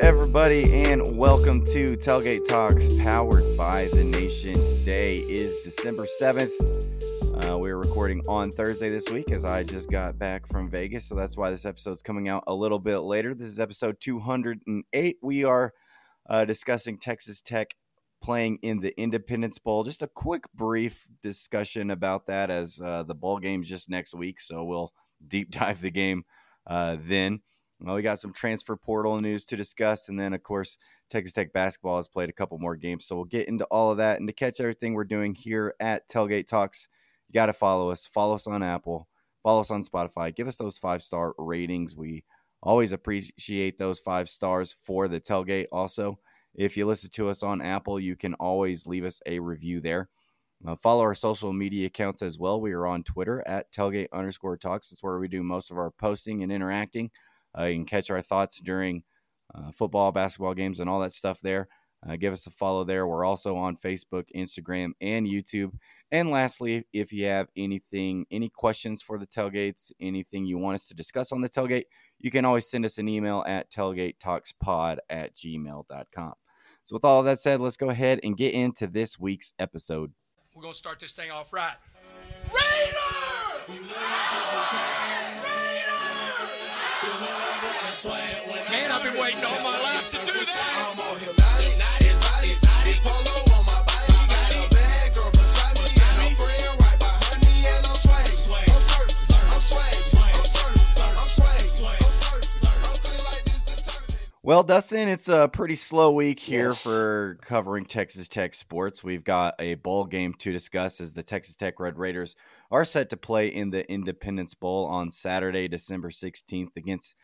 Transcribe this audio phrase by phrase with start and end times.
[0.00, 4.54] everybody, and welcome to Tailgate Talks, powered by the Nation.
[4.54, 6.50] Today is December 7th.
[7.44, 11.14] Uh, we're recording on Thursday this week as I just got back from Vegas, so
[11.14, 13.34] that's why this episode's coming out a little bit later.
[13.34, 15.16] This is episode 208.
[15.22, 15.72] We are
[16.28, 17.74] uh, discussing Texas Tech
[18.22, 19.84] playing in the Independence Bowl.
[19.84, 24.40] Just a quick, brief discussion about that as uh, the bowl game's just next week,
[24.40, 24.92] so we'll
[25.26, 26.24] deep dive the game
[26.66, 27.40] uh, then.
[27.80, 30.78] Well, we got some transfer portal news to discuss, and then of course
[31.10, 33.98] Texas Tech basketball has played a couple more games, so we'll get into all of
[33.98, 34.18] that.
[34.18, 36.88] And to catch everything we're doing here at Tailgate Talks,
[37.28, 38.06] you got to follow us.
[38.06, 39.08] Follow us on Apple.
[39.42, 40.34] Follow us on Spotify.
[40.34, 41.96] Give us those five star ratings.
[41.96, 42.24] We
[42.62, 45.66] always appreciate those five stars for the tailgate.
[45.70, 46.18] Also,
[46.54, 50.08] if you listen to us on Apple, you can always leave us a review there.
[50.66, 52.60] Uh, follow our social media accounts as well.
[52.60, 54.88] We are on Twitter at tailgate underscore talks.
[54.88, 57.10] That's where we do most of our posting and interacting.
[57.58, 59.02] Uh, you can catch our thoughts during
[59.54, 61.68] uh, football, basketball games, and all that stuff there.
[62.06, 63.06] Uh, give us a follow there.
[63.06, 65.72] We're also on Facebook, Instagram, and YouTube.
[66.12, 70.86] And lastly, if you have anything, any questions for the tailgates, anything you want us
[70.88, 71.84] to discuss on the tailgate,
[72.20, 76.34] you can always send us an email at tailgatetalkspod at gmail.com.
[76.84, 80.12] So, with all of that said, let's go ahead and get into this week's episode.
[80.54, 81.74] We're going to start this thing off right.
[82.54, 84.35] Raider!
[88.04, 91.96] Man, I've been waiting all my life to do that.
[104.42, 106.84] Well, Dustin, it's a pretty slow week here Yes.
[106.84, 109.02] for covering Texas Tech sports.
[109.02, 112.36] We've got a bowl game to discuss as the Texas Tech Red Raiders
[112.70, 117.16] are set to play in the Independence Bowl on Saturday, December 16th against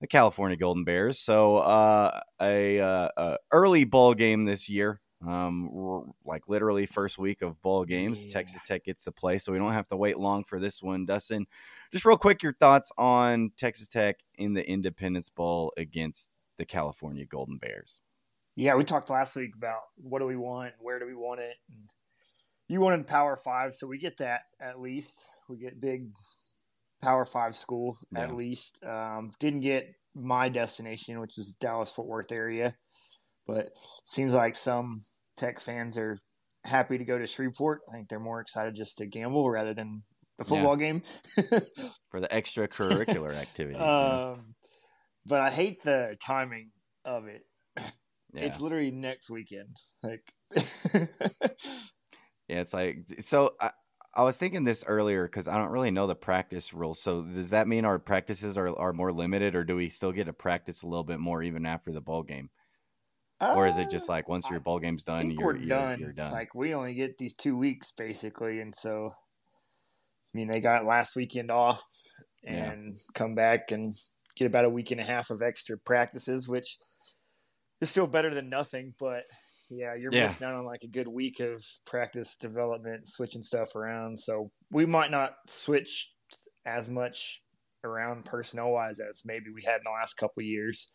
[0.00, 1.18] the California Golden Bears.
[1.18, 5.00] So, uh, a, uh, a early bowl game this year.
[5.26, 8.34] Um, like literally first week of bowl games, Yeah.
[8.34, 11.06] Texas Tech gets to play, so we don't have to wait long for this one.
[11.06, 11.44] Dustin,
[11.90, 17.24] just real quick, your thoughts on Texas Tech in the Independence Bowl against the California
[17.24, 18.00] Golden Bears.
[18.54, 21.56] Yeah, we talked last week about what do we want, where do we want it,
[21.68, 21.90] and
[22.68, 25.24] you wanted Power Five, so we get that at least.
[25.48, 26.10] We get big
[27.02, 28.82] Power Five school at least.
[28.84, 32.74] Um, didn't get my destination, which is Dallas Fort Worth area,
[33.46, 33.70] but
[34.04, 35.00] seems like some
[35.36, 36.18] Tech fans are
[36.64, 37.82] happy to go to Shreveport.
[37.88, 40.02] I think they're more excited just to gamble rather than
[40.38, 40.48] the Yeah.
[40.48, 41.02] football game.
[42.10, 43.80] for the extracurricular activities.
[43.80, 44.54] um,
[45.24, 46.70] but I hate the timing
[47.04, 47.42] of it.
[48.32, 48.44] yeah.
[48.46, 49.76] It's literally next weekend.
[50.02, 50.32] Like,
[52.48, 53.54] yeah, it's like so.
[53.60, 53.70] I,
[54.14, 57.00] I was thinking this earlier because I don't really know the practice rules.
[57.00, 60.24] So does that mean our practices are, are more limited, or do we still get
[60.24, 62.50] to practice a little bit more even after the bowl game,
[63.40, 66.00] or is it just uh, like once your bowl game's done, you're, we're you're done.
[66.00, 66.32] You're done.
[66.32, 69.10] Like we only get these two weeks basically, and so
[70.34, 71.82] I mean they got last weekend off
[72.42, 72.70] Yeah.
[72.70, 73.92] and come back and
[74.36, 76.78] get about a week and a half of extra practices, which
[77.80, 78.94] is still better than nothing.
[78.98, 79.24] But
[79.70, 80.24] yeah, you're Yeah.
[80.24, 84.18] missing out on like a good week of practice development, switching stuff around.
[84.20, 86.12] So we might not switch
[86.66, 87.42] as much
[87.84, 90.92] around personnel wise as maybe we had in the last couple of years.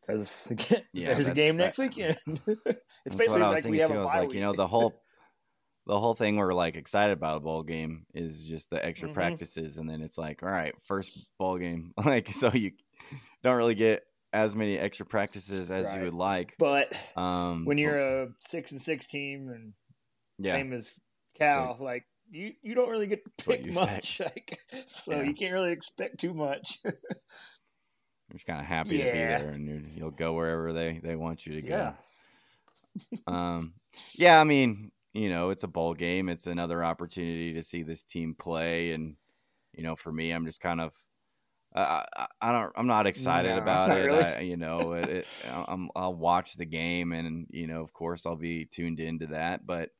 [0.00, 0.52] Because
[0.92, 2.16] Yeah, there's a game that- next weekend.
[2.26, 4.00] it's basically what I was like we have too.
[4.00, 4.94] a bye like, you know, the whole
[5.88, 9.14] the whole thing we're like excited about a bowl game is just the extra Mhm.
[9.14, 12.72] practices, and then it's like, all right, first bowl game, like so you
[13.44, 14.02] don't really get
[14.32, 16.54] as many extra practices as you would like.
[16.58, 19.74] But Um, when you're a six and six team and
[20.38, 20.94] yeah, same as
[21.38, 24.20] Cal, like you, you don't really get to pick much.
[24.20, 24.58] Like,
[24.88, 25.22] so Yeah.
[25.22, 26.78] you can't really expect too much.
[26.84, 26.94] you're
[28.32, 31.46] just kind of happy to be there, and you you'll go wherever they they want
[31.46, 31.76] you to go.
[31.76, 31.92] yeah.
[33.26, 33.74] um,
[34.14, 36.28] yeah, I mean, you know, it's a bowl game.
[36.28, 39.16] It's another opportunity to see this team play, and
[39.72, 40.92] you know, for me, I'm just kind of,
[41.76, 44.04] I, I, don't, I'm not excited No, about not it.
[44.04, 44.24] really.
[44.24, 45.28] I, you know, it, it,
[45.68, 49.66] I'm, I'll watch the game, and you know, of course, I'll be tuned into that.
[49.66, 49.90] But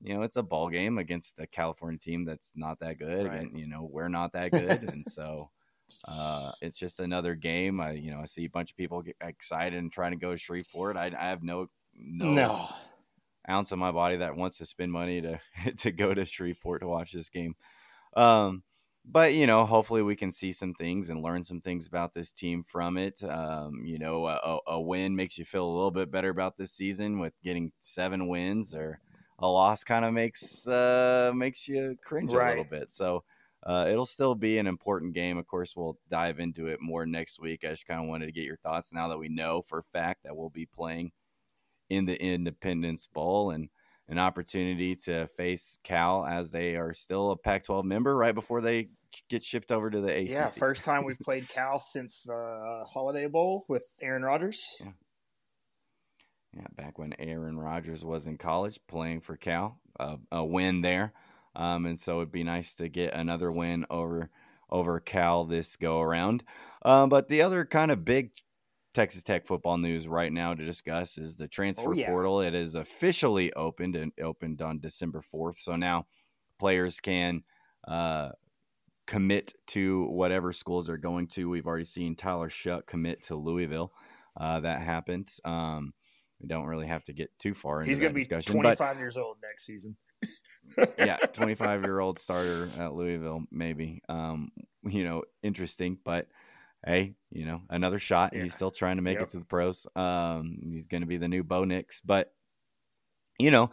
[0.00, 3.26] you know, it's a ball game against a California team that's not that good.
[3.26, 3.42] Right.
[3.42, 5.48] And, you know, we're not that good, and so.
[6.06, 7.80] Uh, it's just another game.
[7.80, 10.32] I, you know, I see a bunch of people get excited and trying to go
[10.32, 10.98] to Shreveport.
[10.98, 12.68] I, I have no, no, No.
[13.48, 15.40] ounce of my body that wants to spend money to
[15.78, 17.56] to go to Shreveport to watch this game.
[18.14, 18.62] Um,
[19.10, 22.30] but you know, hopefully we can see some things and learn some things about this
[22.30, 23.22] team from it.
[23.24, 26.72] Um, you know, a, a win makes you feel a little bit better about this
[26.72, 29.00] season with getting seven wins, or
[29.38, 32.90] a loss kind of makes uh, makes you cringe a little bit.
[32.90, 33.24] So
[33.64, 35.38] uh, it'll still be an important game.
[35.38, 37.64] Of course, we'll dive into it more next week.
[37.64, 39.82] I just kind of wanted to get your thoughts now that we know for a
[39.84, 41.12] fact that we'll be playing
[41.88, 43.70] in the Independence Bowl and
[44.08, 48.60] an opportunity to face Cal as they are still a Pac 12 member right before
[48.60, 48.86] they
[49.28, 50.30] get shipped over to the ACC.
[50.30, 54.60] Yeah, first time we've played Cal since the Holiday Bowl with Aaron Rodgers.
[54.80, 54.92] Yeah.
[56.56, 61.12] Yeah, back when Aaron Rodgers was in college playing for Cal, uh, a win there.
[61.54, 64.30] Um, and so it'd be nice to get another win over
[64.70, 66.44] over Cal this go around.
[66.82, 68.30] Um, but the other kind of big
[68.94, 72.08] Texas Tech football news right now to discuss is the transfer Oh, yeah.
[72.08, 72.40] portal.
[72.40, 75.56] It is officially opened and opened on December 4th.
[75.58, 76.06] So now
[76.58, 77.42] players can
[77.86, 78.30] uh,
[79.06, 81.48] commit to whatever schools they're going to.
[81.48, 83.92] We've already seen Tyler Shough commit to Louisville.
[84.36, 85.28] Uh, that happened.
[85.44, 85.92] Um,
[86.40, 88.54] we don't really have to get too far into He's going to be discussion.
[88.54, 89.96] 25 years old next season.
[90.98, 94.02] Yeah, 25 year old starter at Louisville, maybe.
[94.08, 94.50] Um,
[94.84, 96.26] you know, interesting, but
[96.86, 98.32] hey, you know, another shot.
[98.34, 98.42] Yeah.
[98.42, 99.22] He's still trying to make Yep.
[99.24, 99.86] it to the pros.
[99.96, 102.32] Um, he's going to be the new Bo Nix, but
[103.38, 103.70] you know,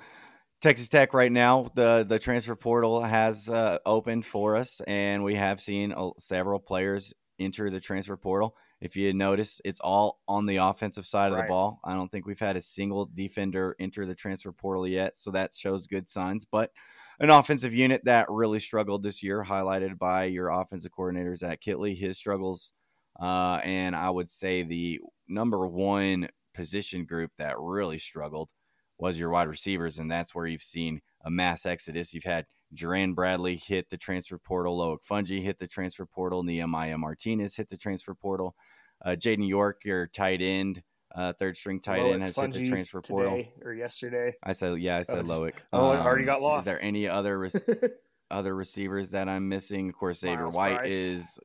[0.61, 5.35] Texas Tech right now, the the transfer portal has uh, opened for us, and we
[5.35, 8.55] have seen uh, several players enter the transfer portal.
[8.81, 11.79] If you notice, it's all on the offensive side of the ball.
[11.83, 15.55] I don't think we've had a single defender enter the transfer portal yet, so that
[15.55, 16.45] shows good signs.
[16.45, 16.71] But
[17.19, 21.97] an offensive unit that really struggled this year, highlighted by your offensive coordinators at Kittley,
[21.97, 22.73] his struggles,
[23.19, 28.49] uh, and I would say the number one position group that really struggled
[28.97, 32.13] was your wide receivers, and that's where you've seen a mass exodus.
[32.13, 36.97] You've had Jerand Bradley hit the transfer portal, Loic Fouonji hit the transfer portal, Nehemiah
[36.97, 38.55] Martinez hit the transfer portal,
[39.03, 40.81] uh, Jaden York, your tight end,
[41.13, 43.43] uh, third string tight Loic end, has hit the transfer today portal.
[43.63, 44.33] or yesterday.
[44.43, 45.55] I said, yeah, I said Oh, Loic.
[45.73, 46.65] oh, it already got lost.
[46.67, 47.53] Is there any other rec-
[48.31, 49.89] other receivers that I'm missing?
[49.89, 50.93] Of course, Xavier Myles White Price.
[50.93, 51.39] is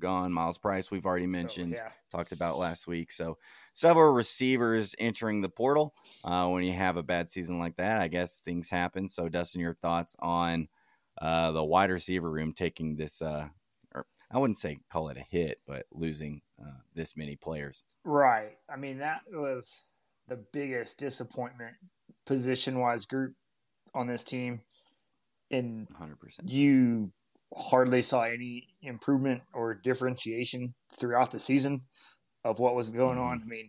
[0.00, 0.32] gone.
[0.32, 1.90] Myles Price, we've already So, mentioned yeah.
[2.10, 3.12] talked about last week.
[3.12, 3.38] So
[3.72, 5.92] several receivers entering the portal.
[6.24, 9.06] Uh, when you have a bad season like that, I guess things happen.
[9.06, 10.68] So Dustin, your thoughts on
[11.20, 13.22] uh, the wide receiver room taking this?
[13.22, 13.48] Uh,
[13.94, 17.82] or I wouldn't say call it a hit, but losing uh, this many players.
[18.04, 18.56] Right.
[18.72, 19.80] I mean, that was
[20.28, 21.74] the biggest disappointment
[22.26, 23.34] position wise group
[23.94, 24.62] on this team.
[25.50, 26.20] And 100.
[26.20, 27.10] percent you
[27.56, 31.82] hardly saw any improvement or differentiation throughout the season
[32.44, 33.40] of what was going on.
[33.40, 33.48] Mm-hmm.
[33.48, 33.68] I mean,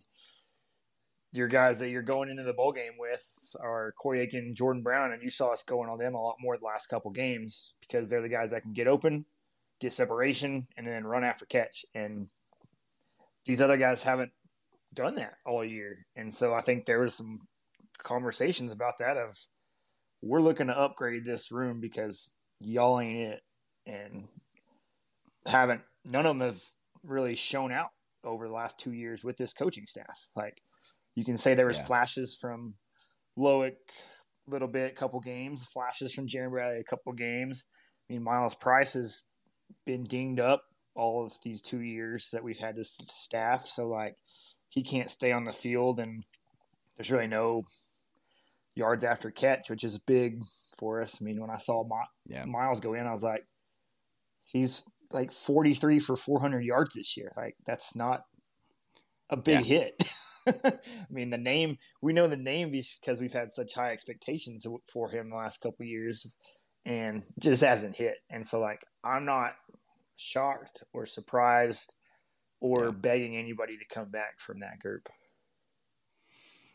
[1.34, 5.14] your guys that you're going into the bowl game with are Coy Eakin Jordan Brown,
[5.14, 8.10] and you saw us going on them a lot more the last couple games because
[8.10, 9.26] they're the guys that can get open,
[9.80, 11.86] get separation, and then run after catch.
[11.96, 12.30] And
[13.46, 14.34] these other guys haven't
[14.94, 16.06] done that all year.
[16.16, 17.48] And so I think there was some
[17.98, 19.38] conversations about that of
[20.22, 23.42] we're looking to upgrade this room because y'all ain't it
[23.86, 24.28] and
[25.48, 26.62] haven't none of them have
[27.04, 27.90] really shown out
[28.24, 30.30] over the last two years with this coaching staff.
[30.36, 30.62] Like
[31.16, 31.86] you can say there was Yeah.
[31.86, 32.76] flashes from
[33.38, 33.76] Loic
[34.48, 37.66] a little bit, couple games, flashes from Jeremy Bradley a couple games.
[38.10, 39.24] I mean Myles Price has
[39.86, 40.64] been dinged up
[40.96, 43.62] all of these two years that we've had this staff.
[43.62, 44.18] So like
[44.70, 46.24] he can't stay on the field and
[46.96, 47.64] there's really no
[48.76, 50.44] yards after catch, which is big
[50.78, 51.22] for us.
[51.22, 52.46] I mean, when I saw My- Yeah.
[52.46, 53.46] Myles go in, I was like,
[54.52, 57.32] he's like 43 for 400 yards this year.
[57.36, 58.26] Like, that's not
[59.30, 59.96] a big hit.
[60.48, 60.72] I
[61.10, 65.30] mean, the name, we know the name because we've had such high expectations for him
[65.30, 66.36] the last couple of years
[66.86, 68.18] and just hasn't hit.
[68.30, 69.54] And so, like, I'm not
[70.18, 71.94] shocked or surprised
[72.60, 72.92] or Yeah.
[72.92, 75.10] begging anybody to come back from that group.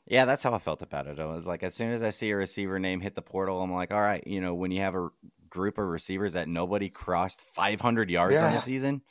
[0.08, 1.18] Yeah, that's how I felt about it.
[1.18, 3.72] I was like, as soon as I see a receiver name hit the portal, I'm
[3.72, 5.08] like, all right, you know, when you have a
[5.56, 9.02] group of receivers that nobody crossed 500 yards on the season,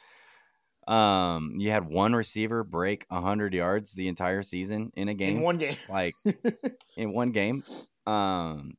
[0.87, 5.43] um, you had one receiver break 100 yards the entire season in a game, In
[5.43, 5.73] one game.
[5.89, 6.13] like
[6.97, 7.63] in one game.
[8.05, 8.73] Um,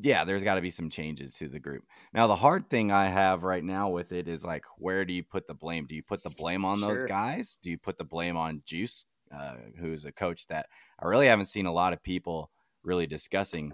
[0.00, 1.82] yeah, there's got to be some changes to the group.
[2.12, 5.24] Now, the hard thing I have right now with it is like, where do you
[5.24, 5.86] put the blame?
[5.86, 7.58] Do you put the blame on those guys?
[7.62, 10.66] Do you put the blame on Juice, uh, who's a coach that
[11.02, 12.50] I really haven't seen a lot of people
[12.84, 13.72] really discussing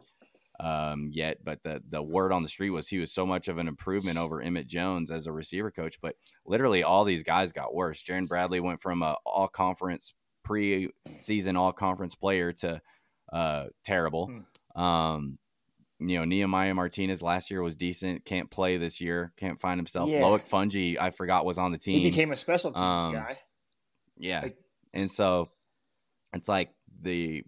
[0.60, 1.38] um, yet?
[1.44, 4.18] But the the word on the street was he was so much of an improvement
[4.18, 5.98] over Emmett Jones as a receiver coach.
[6.00, 8.02] But literally, all these guys got worse.
[8.02, 12.80] Jerand Bradley went from a all conference pre-season all conference player to
[13.32, 14.30] uh, terrible.
[14.76, 15.38] Um,
[16.00, 18.24] you know, Nehemiah Martinez last year was decent.
[18.24, 19.32] Can't play this year.
[19.38, 20.10] Can't find himself.
[20.10, 20.20] Yeah.
[20.22, 22.00] Loic Fouonji, I forgot was on the team.
[22.00, 23.38] He became a special teams Um, guy.
[24.18, 24.56] yeah, like-
[24.92, 25.48] and so
[26.34, 26.70] it's like
[27.00, 27.44] the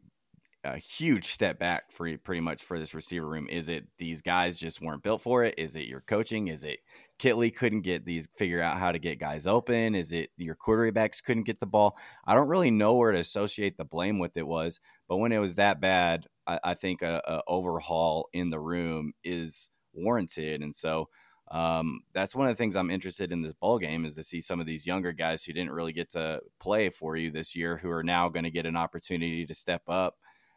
[0.74, 3.48] a huge step back for pretty much for this receiver room.
[3.48, 5.54] Is it these guys just weren't built for it?
[5.56, 6.48] Is it your coaching?
[6.48, 6.80] Is it
[7.18, 9.94] Kittley couldn't get these figure out how to get guys open?
[9.94, 11.96] Is it your quarterbacks couldn't get the ball?
[12.26, 15.38] I don't really know where to associate the blame with it was, but when it
[15.38, 20.74] was that bad, I, I think a, a, overhaul in the room is warranted, and
[20.74, 21.08] so.
[21.48, 24.40] Um, that's one of the things I'm interested in this ball game is to see
[24.40, 27.76] some of these younger guys who didn't really get to play for you this year,
[27.76, 30.16] who are now going to get an opportunity to step up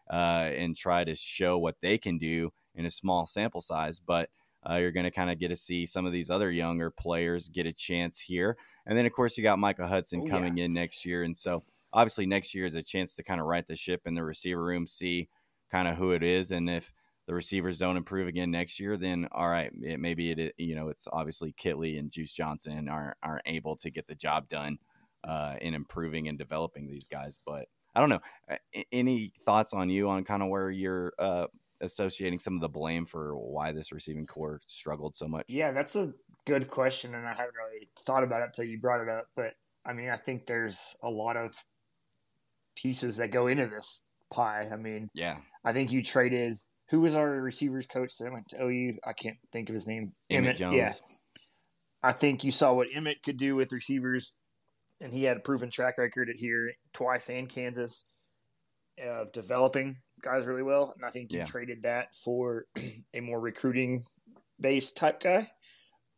[0.10, 4.00] uh, and try to show what they can do in a small sample size.
[4.00, 4.30] But
[4.70, 7.48] uh, you're going to kind of get to see some of these other younger players
[7.48, 8.58] get a chance here.
[8.86, 10.66] And then, of course, you got Micah Hudson oh, coming yeah.
[10.66, 11.24] in next year.
[11.24, 11.64] And so,
[11.94, 14.64] obviously, next year is a chance to kind of right the ship in the receiver
[14.64, 15.30] room, see
[15.72, 16.52] kind of who it is.
[16.52, 16.92] And if
[17.28, 20.90] the receivers don't improve again next year, then all right, it, maybe it, you know,
[20.90, 24.80] it's obviously Kittley and Juice Johnson aren't, aren't able to get the job done
[25.24, 27.40] uh, in improving and developing these guys.
[27.46, 28.20] But I don't know.
[28.92, 31.48] Any thoughts on you on kind of where you're uh,
[31.82, 35.46] associating some of the blame for why this receiving core struggled so much?
[35.48, 36.14] Yeah, that's a
[36.46, 39.26] good question, and I haven't really thought about it until you brought it up.
[39.36, 39.54] But
[39.86, 41.54] I mean, I think there's a lot of
[42.76, 44.68] pieces that go into this pie.
[44.72, 46.56] I mean, yeah, I think you traded.
[46.90, 48.98] Who was our receivers coach that went to OU?
[49.06, 50.14] I can't think of his name.
[50.30, 50.76] Emmett, Emmett Jones.
[50.76, 50.94] Yeah.
[52.02, 54.34] I think you saw what Emmett could do with receivers
[55.02, 58.06] and he had a proven track record at here twice and Kansas
[59.02, 60.94] of developing guys really well.
[60.96, 61.46] And I think he yeah.
[61.46, 62.66] traded that for
[63.14, 64.04] a more recruiting
[64.60, 65.50] based type guy.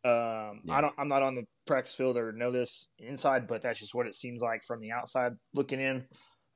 [0.04, 0.74] Um, yeah.
[0.74, 0.94] I don't.
[0.98, 4.14] I'm not on the practice field or know this inside, but that's just what it
[4.14, 6.06] seems like from the outside looking in.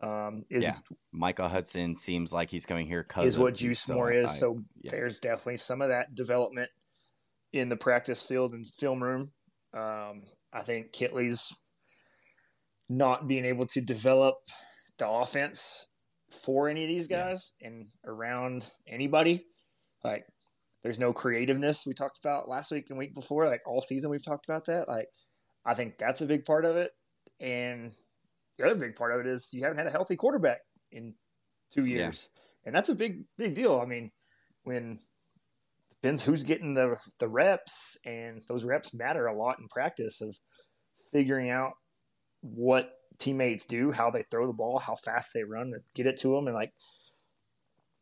[0.00, 0.75] Um, is, yeah,
[1.12, 3.06] Micah Hudson seems like he's coming here.
[3.18, 4.30] Is what Juice so more is.
[4.30, 4.90] I, so yeah.
[4.90, 6.71] there's definitely some of that development
[7.52, 9.30] in the practice field and film room.
[9.73, 11.54] Um, I think Kittley's
[12.88, 14.37] not being able to develop
[14.99, 15.88] the offense
[16.31, 17.69] for any of these guys yeah.
[17.69, 19.47] and around anybody.
[20.05, 20.25] Like,
[20.83, 23.47] there's no creativeness we talked about last week and week before.
[23.47, 24.88] Like all season, we've talked about that.
[24.88, 25.09] Like,
[25.64, 26.93] I think that's a big part of it.
[27.40, 27.93] And
[28.57, 31.14] the other big part of it is you haven't had a healthy quarterback in
[31.73, 32.43] two years, yeah.
[32.66, 33.81] and that's a big big deal.
[33.81, 34.12] I mean,
[34.62, 35.00] when
[35.90, 40.37] depends who's getting the the reps, and those reps matter a lot in practice of
[41.12, 41.73] figuring out
[42.55, 46.17] what teammates do, how they throw the ball, how fast they run to get it
[46.19, 46.73] to them, and like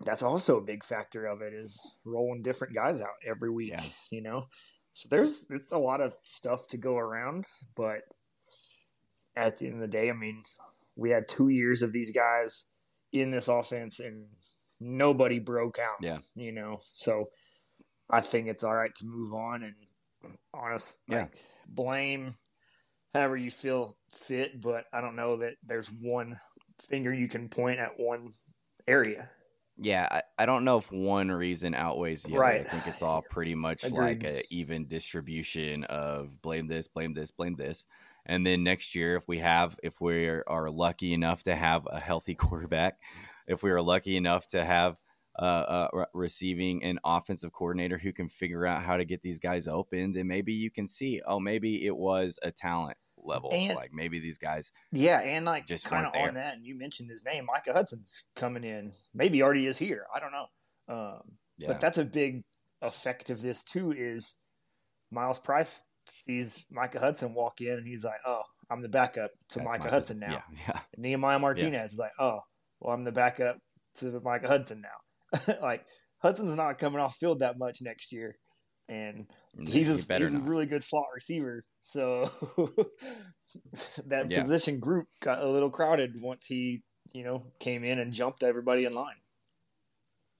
[0.05, 3.71] that's also a big factor of it is rolling different guys out every week.
[3.71, 3.83] Yeah.
[4.11, 4.47] You know,
[4.93, 8.03] so there's it's a lot of stuff to go around, but
[9.37, 10.43] at the end of the day, I mean,
[10.97, 12.67] we had two years of these guys
[13.13, 14.27] in this offense, and
[14.81, 15.97] nobody broke out.
[16.01, 17.31] Yeah, you know, so
[18.11, 19.75] I think it's all right to move on and
[20.53, 21.23] honest, yeah.
[21.23, 21.37] Like,
[21.67, 22.35] blame
[23.14, 26.38] however you feel fit, but I don't know that there's one
[26.80, 28.30] finger you can point at one
[28.88, 29.30] area.
[29.76, 32.61] Yeah, I, I don't know if one reason outweighs the right.
[32.61, 32.68] other.
[32.68, 37.30] I think it's all pretty much like an even distribution of blame this, blame this,
[37.30, 37.87] blame this.
[38.26, 42.00] And then next year, if we have, if we are lucky enough to have a
[42.00, 42.99] healthy quarterback,
[43.47, 45.00] if we are lucky enough to have
[45.38, 49.66] uh, uh, receiving an offensive coordinator who can figure out how to get these guys
[49.66, 53.50] open, then maybe you can see, oh, maybe it was a talent level.
[53.52, 56.54] And, like maybe these guys, yeah, and like just kind of on that.
[56.54, 58.93] And you mentioned his name, Micah Hudson's coming in.
[59.14, 60.07] Maybe already is here.
[60.14, 60.47] I don't know.
[60.88, 61.23] Um,
[61.59, 61.69] yeah.
[61.69, 62.45] But that's a big
[62.83, 63.93] effect of this too.
[63.93, 64.38] Is
[65.11, 69.59] Myles Price sees Micah Hudson walk in and he's like, "Oh, I'm the backup to
[69.59, 70.81] that's Micah Hudson now." Yeah, yeah.
[70.97, 72.40] Nehemiah Martinez is like, "Oh,
[72.81, 73.59] well, I'm the backup
[73.97, 75.85] to Micah Hudson now." like
[76.19, 78.37] Hudson's not coming off field that much next year
[78.88, 79.26] and
[79.66, 81.64] he's a, he's a really good slot receiver.
[81.87, 82.23] So
[84.07, 84.41] that yeah.
[84.41, 88.87] position group got a little crowded once he, you know, came in and jumped everybody
[88.87, 89.17] in line.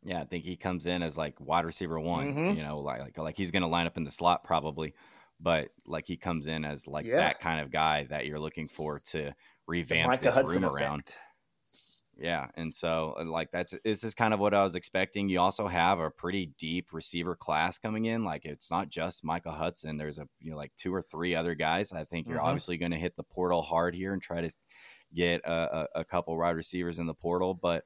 [0.03, 2.33] Yeah, I think he comes in as like wide receiver one.
[2.33, 2.57] Mm-hmm.
[2.57, 4.95] You know, like like like he's going to line up in the slot probably,
[5.39, 7.19] but like he comes in as like yeah.
[7.19, 9.35] that kind of guy that you're looking for to
[9.67, 10.83] revamp this Hudson room effect.
[10.83, 11.15] around.
[12.16, 15.28] Yeah, and so uh, like that's this is kind of what I was expecting.
[15.28, 18.25] You also have a pretty deep receiver class coming in.
[18.25, 19.97] Like it's not just Micah Hudson.
[19.97, 21.92] There's a you know like two or three other guys.
[21.92, 22.47] I think you're mm-hmm.
[22.47, 24.50] obviously going to hit the portal hard here and try to
[25.12, 27.54] get a, a, couple wide receivers in the portal.
[27.54, 27.85] But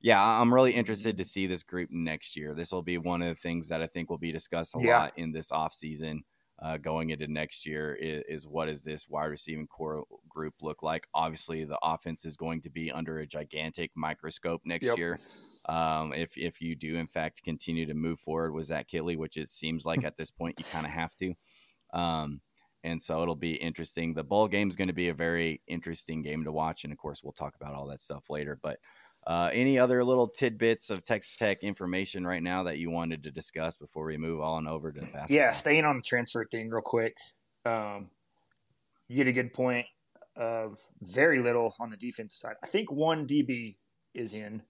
[0.00, 2.54] yeah, I'm really interested to see this group next year.
[2.54, 4.98] This will be one of the things that I think will be discussed a yeah.
[4.98, 6.22] lot in this off season
[6.62, 10.82] uh, going into next year is, is, what does this wide receiving core group look
[10.82, 11.02] like?
[11.14, 14.98] Obviously, the offense is going to be under a gigantic microscope next yep.
[14.98, 15.18] year.
[15.66, 19.36] Um, if if you do in fact continue to move forward with Zach Kittley, which
[19.36, 21.34] it seems like at this point you kind of have to.
[21.94, 22.40] Um,
[22.82, 24.14] and so it'll be interesting.
[24.14, 26.98] The bowl game is going to be a very interesting game to watch, and of
[26.98, 28.58] course we'll talk about all that stuff later.
[28.62, 28.78] But
[29.26, 33.30] Uh, any other little tidbits of Texas Tech information right now that you wanted to
[33.30, 35.36] discuss before we move on over to the basketball?
[35.36, 37.16] Yeah, staying on the transfer thing real quick.
[37.66, 38.08] Um,
[39.08, 39.86] you get a good point
[40.36, 42.54] of very little on the defensive side.
[42.64, 43.76] I think one DB
[44.14, 44.62] is in.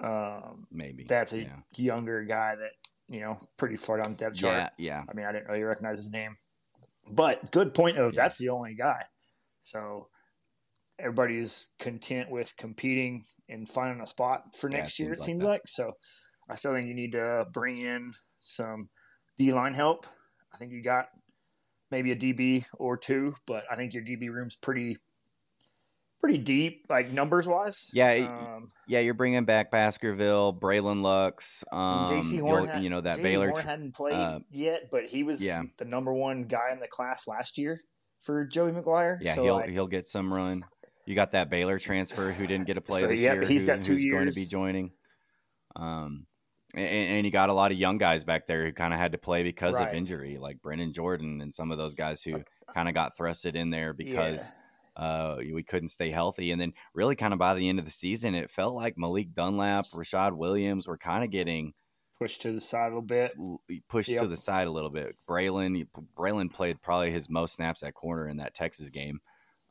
[0.00, 1.56] Um, Maybe that's a yeah.
[1.76, 2.72] younger guy that
[3.08, 4.72] you know pretty far down the depth chart.
[4.76, 5.04] Yeah, yeah.
[5.08, 6.36] I mean, I didn't really recognize his name,
[7.12, 8.22] but good point of Yeah.
[8.22, 9.04] that's the only guy.
[9.62, 10.08] So
[10.98, 15.12] everybody's content with competing and finding a spot for Yeah, next year.
[15.12, 15.92] It seems like like so.
[16.48, 18.88] I still think you need to bring in some
[19.38, 20.06] D line help.
[20.52, 21.08] I think you got
[21.90, 24.98] maybe a DB or two, but I think your DB room's pretty
[26.20, 27.90] pretty deep, like numbers wise.
[27.92, 32.38] Yeah, um, Yeah, you're bringing back Baskerville, Bralyn Lux, um, J.C.
[32.38, 33.22] Horn, had- you know that J.C.
[33.22, 33.50] Baylor.
[33.50, 35.62] Horn hadn't played uh, yet, but he was yeah.
[35.78, 37.80] the number one guy in the class last year
[38.20, 39.18] for Joey McGuire.
[39.20, 40.64] yeah, so he'll like, he'll get some run.
[41.06, 43.42] You got that Baylor transfer who didn't get a play So, this yeah, year.
[43.44, 44.92] he's who- got two who's going to be joining.
[45.74, 46.26] Um,
[46.74, 49.12] and, and you got a lot of young guys back there who kind of had
[49.12, 49.88] to play because Right.
[49.88, 52.42] of injury, like Brennan Jordan and some of those guys who So-
[52.74, 54.50] kind of got thrusted in there because
[54.96, 56.50] yeah, uh, we couldn't stay healthy.
[56.52, 59.34] And then, really, kind of by the end of the season, it felt like Malik
[59.34, 61.72] Dunlap, Rayshad Williams were kind of getting
[62.18, 63.32] pushed to the side a little bit.
[63.88, 65.16] pushed to the side a little bit.
[65.28, 69.20] Bralyn, Bralyn played probably his most snaps at corner in that Texas game,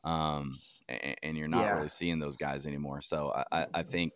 [0.04, 0.58] um,
[0.88, 1.74] and, and you're not Yeah.
[1.74, 3.02] really seeing those guys anymore.
[3.02, 4.12] So I, I, I think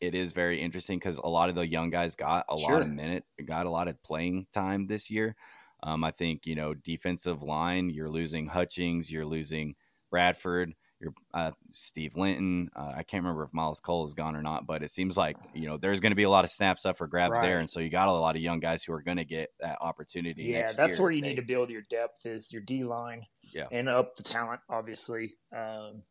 [0.00, 2.88] it is very interesting because a lot of the young guys got a lot of
[2.88, 5.34] minute, got a lot of playing time this year.
[5.82, 9.74] Um, I think you know defensive line, you're losing Hutchings, you're losing
[10.10, 10.74] Bradford.
[10.98, 12.70] You're, uh, Steve Linton.
[12.74, 15.36] Uh, I can't remember if Myles Cole is gone or not, but it seems like
[15.54, 17.42] you know there's going to be a lot of snaps up for grabs Right.
[17.42, 19.50] there, and so you got a lot of young guys who are going to get
[19.60, 20.44] that opportunity.
[20.44, 23.26] Yeah, that's year where you they- need to build your depth is your D line.
[23.56, 23.66] Yeah.
[23.72, 25.34] and up the talent, obviously.
[25.56, 26.02] Um,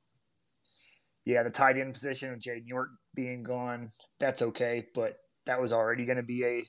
[1.26, 5.72] yeah, the tight end position of Jay York being gone, that's okay, but that was
[5.74, 6.63] already going to be a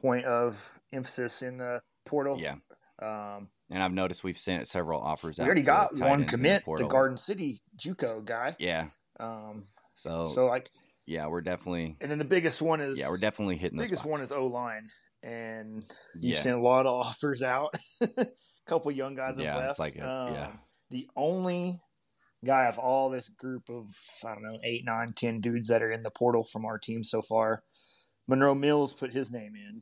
[0.00, 2.38] point of emphasis in the portal.
[2.38, 2.56] Yeah,
[3.02, 5.38] Um, and I've noticed we've sent several offers.
[5.38, 6.88] we already got one commit, the portal.
[6.88, 8.54] Garden City JUCO guy.
[8.58, 8.88] Yeah,
[9.20, 10.70] Um, so, so like,
[11.06, 13.78] yeah, we're definitely and then the biggest one is yeah we're definitely hitting.
[13.78, 14.10] the biggest spots.
[14.10, 14.88] one is O line,
[15.22, 15.82] and
[16.20, 16.36] you Yeah.
[16.38, 17.74] sent a lot of offers out.
[18.00, 18.26] a
[18.66, 19.78] couple young guys have Yeah, left.
[19.78, 20.46] like a- yeah.
[20.48, 21.80] Um, The only
[22.44, 23.86] guy of all this group of
[24.24, 27.02] I don't know eight, nine, ten dudes that are in the portal from our team
[27.04, 27.64] so far,
[28.28, 29.80] Monroe Mills put his name in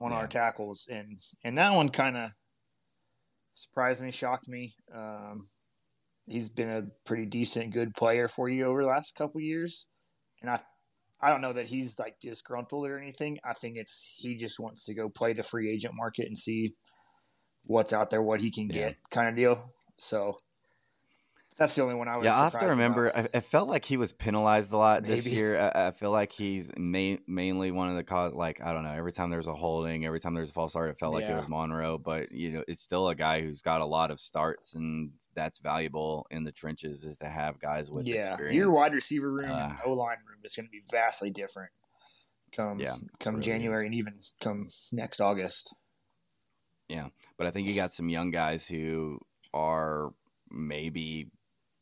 [0.00, 0.18] on Yeah.
[0.18, 2.34] our tackles, and and that one kind of
[3.54, 4.74] surprised me, shocked me.
[4.94, 5.50] Um,
[6.26, 9.86] he's been a pretty decent, good player for you over the last couple years,
[10.40, 10.60] and I
[11.22, 13.38] I don't know that he's like disgruntled or anything.
[13.44, 16.74] I think it's he just wants to go play the free agent market and see
[17.66, 18.88] what's out there, what he can Yeah.
[18.88, 19.72] get, kind of deal.
[19.96, 20.38] So
[21.60, 22.24] that's the only one I was.
[22.24, 23.14] Yeah, I have to remember.
[23.14, 25.58] I, I felt like he was penalized a lot this year.
[25.58, 28.32] I, I feel like he's ma- mainly one of the cause.
[28.32, 28.92] Like I don't know.
[28.92, 31.36] Every time there's a holding, every time there's a false start, it felt like it
[31.36, 31.98] was Monroe.
[31.98, 35.58] But you know, it's still a guy who's got a lot of starts, and that's
[35.58, 37.04] valuable in the trenches.
[37.04, 38.56] Is to have guys with yeah, experience.
[38.56, 41.70] your wide receiver room Uh, O line room is going to be vastly different
[42.52, 43.86] come Yeah, come really January is.
[43.86, 45.74] and even come next August.
[46.88, 49.20] Yeah, but I think you got some young guys who
[49.52, 50.10] are
[50.50, 51.30] maybe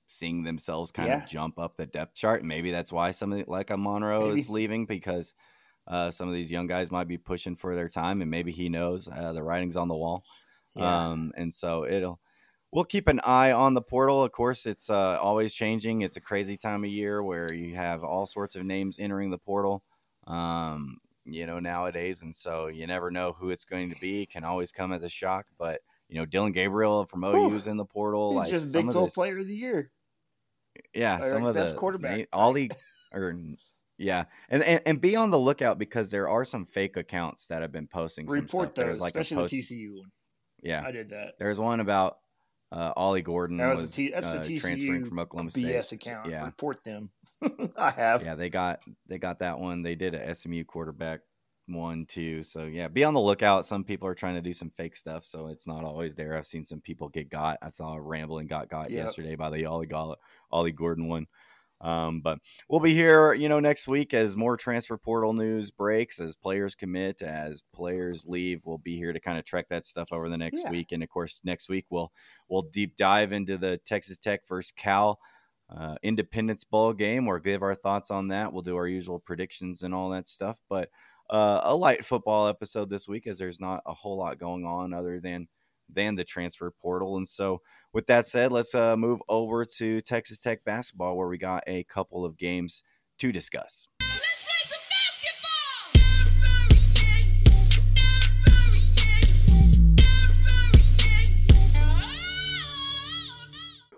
[0.09, 1.23] seeing themselves kind Yeah.
[1.23, 2.42] of jump up the depth chart.
[2.42, 4.40] Maybe that's why somebody like a Monroe Maybe.
[4.40, 5.35] is leaving because
[5.87, 8.68] uh, some of these young guys might be pushing for their time, and maybe he
[8.68, 10.25] knows uh, the writing's on the wall.
[10.75, 11.09] Yeah.
[11.11, 12.18] Um, and so it'll.
[12.71, 14.23] We'll keep an eye on the portal.
[14.23, 16.03] Of course, it's uh, always changing.
[16.03, 19.38] It's a crazy time of year where you have all sorts of names entering the
[19.38, 19.83] portal.
[20.27, 24.23] Um, you know nowadays, and so you never know who it's going to be.
[24.23, 27.47] It can always come as a shock, but you know Dillon Gabriel from Whew.
[27.51, 28.33] OU's in the portal.
[28.33, 29.90] He's like just Big of 12 this- Player of the Year.
[30.94, 32.28] Yeah, some of best the quarterback.
[32.32, 32.70] Ollie
[33.12, 33.34] or
[33.98, 37.62] yeah, and, and and be on the lookout because there are some fake accounts that
[37.62, 38.28] have been posting.
[38.28, 38.74] some stuff.
[38.74, 40.10] Those, like especially post- the TCU one.
[40.62, 41.34] Yeah, I did that.
[41.38, 42.18] there's one about
[42.70, 45.50] uh, Ollie Gordon That was was, the T- that's the uh, TCU transferring from Oklahoma
[45.50, 45.66] State.
[45.66, 46.28] BS account.
[46.30, 46.44] Yeah.
[46.44, 47.10] Report them.
[47.76, 48.22] I have.
[48.22, 49.82] Yeah, they got they got that one.
[49.82, 51.20] They did a SMU quarterback
[51.66, 52.42] one too.
[52.42, 53.66] So yeah, be on the lookout.
[53.66, 56.36] Some people are trying to do some fake stuff, so it's not always there.
[56.36, 57.58] I've seen some people get got.
[57.62, 59.04] I saw a rambling got got Yep.
[59.04, 60.16] yesterday by the Ollie Goll-
[60.50, 61.26] Ollie Gordon one.
[61.80, 66.18] Um, but we'll be here, you know, next week as more transfer portal news breaks,
[66.18, 68.62] as players commit, as players leave.
[68.64, 70.70] We'll be here to kind of track that stuff over the next Yeah.
[70.72, 72.11] week, and of course, next week we'll
[72.48, 75.20] we'll deep dive into the Texas Tech versus Cal
[75.70, 78.52] uh, Independence Bowl game or give our thoughts on that.
[78.52, 80.61] We'll do our usual predictions and all that stuff.
[80.68, 80.88] But
[81.30, 84.92] uh, a light football episode this week, as there's not a whole lot going on
[84.92, 85.46] other than
[85.90, 87.18] than the transfer portal.
[87.18, 87.61] And so,
[87.92, 91.85] with that said, let's uh, move over to Texas Tech basketball, where we got a
[91.85, 92.83] couple of games
[93.18, 93.88] to discuss.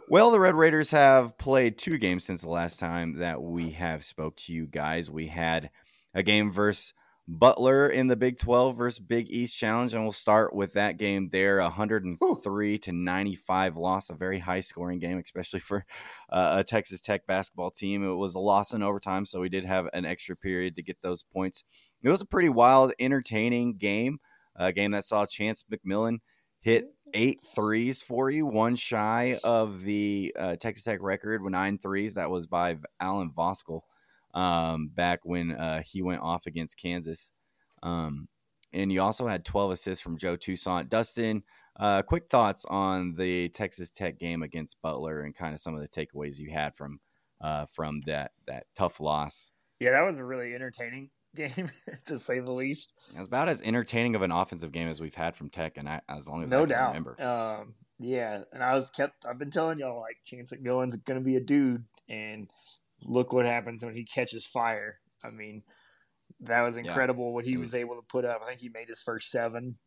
[0.08, 4.02] Well, the Red Raiders have played two games since the last time that we have
[4.02, 5.08] spoke to you guys.
[5.08, 5.70] We had
[6.14, 6.94] a game versus
[7.30, 11.28] Butler in the Big 12 versus Big East Challenge, and we'll start with that game
[11.30, 11.60] there.
[11.60, 15.84] 103 to 95 loss, a very high scoring game, especially for
[16.30, 18.04] uh, a Texas Tech basketball team.
[18.04, 21.00] It was a loss in overtime, so we did have an extra period to get
[21.02, 21.62] those points.
[22.02, 24.18] It was a pretty wild, entertaining game,
[24.56, 26.18] a game that saw Chance McMillian
[26.60, 31.78] hit eight threes for you, one shy of the uh, Texas Tech record with nine
[31.78, 32.14] threes.
[32.14, 33.82] That was by Allen Voskuhl
[34.34, 37.32] um, back when uh, he went off against Kansas.
[37.82, 38.28] Um,
[38.72, 40.88] and you also had 12 assists from Joe Toussaint.
[40.88, 41.42] Dustin,
[41.78, 45.80] uh, quick thoughts on the Texas Tech game against Butler and kind of some of
[45.80, 47.00] the takeaways you had from
[47.40, 49.52] uh, from that that tough loss.
[49.80, 51.70] Yeah, that was a really entertaining game
[52.06, 52.94] to say the least.
[53.14, 55.88] It was about as entertaining of an offensive game as we've had from Tech, and
[55.88, 56.88] I, as long as no I doubt.
[56.88, 57.22] remember.
[57.22, 59.26] Um, yeah, and I was kept.
[59.26, 62.50] I've been telling y'all like Chance McMillian's going to be a dude, and
[63.02, 64.98] look what happens when he catches fire.
[65.24, 65.62] I mean,
[66.40, 68.40] that was incredible yeah, what he was, was, able to put up.
[68.42, 69.78] I think he made his first seven,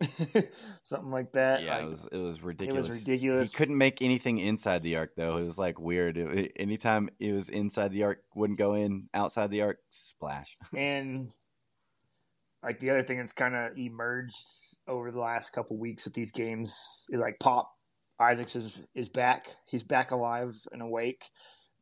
[0.82, 1.62] something like that.
[1.62, 2.86] Yeah, like, it was it was ridiculous.
[2.86, 3.52] It was ridiculous.
[3.52, 5.36] He couldn't make anything inside the arc though.
[5.36, 6.16] It was like weird.
[6.16, 9.08] It, anytime it was inside the arc, wouldn't go in.
[9.14, 10.56] Outside the arc, splash.
[10.76, 11.30] and
[12.62, 14.36] like the other thing that's kind of emerged
[14.86, 17.72] over the last couple weeks with these games is like Pop
[18.20, 19.48] Isaacs is is back.
[19.66, 21.24] He's back alive and awake.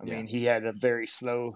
[0.01, 0.17] I yeah.
[0.17, 1.55] mean, he had a very slow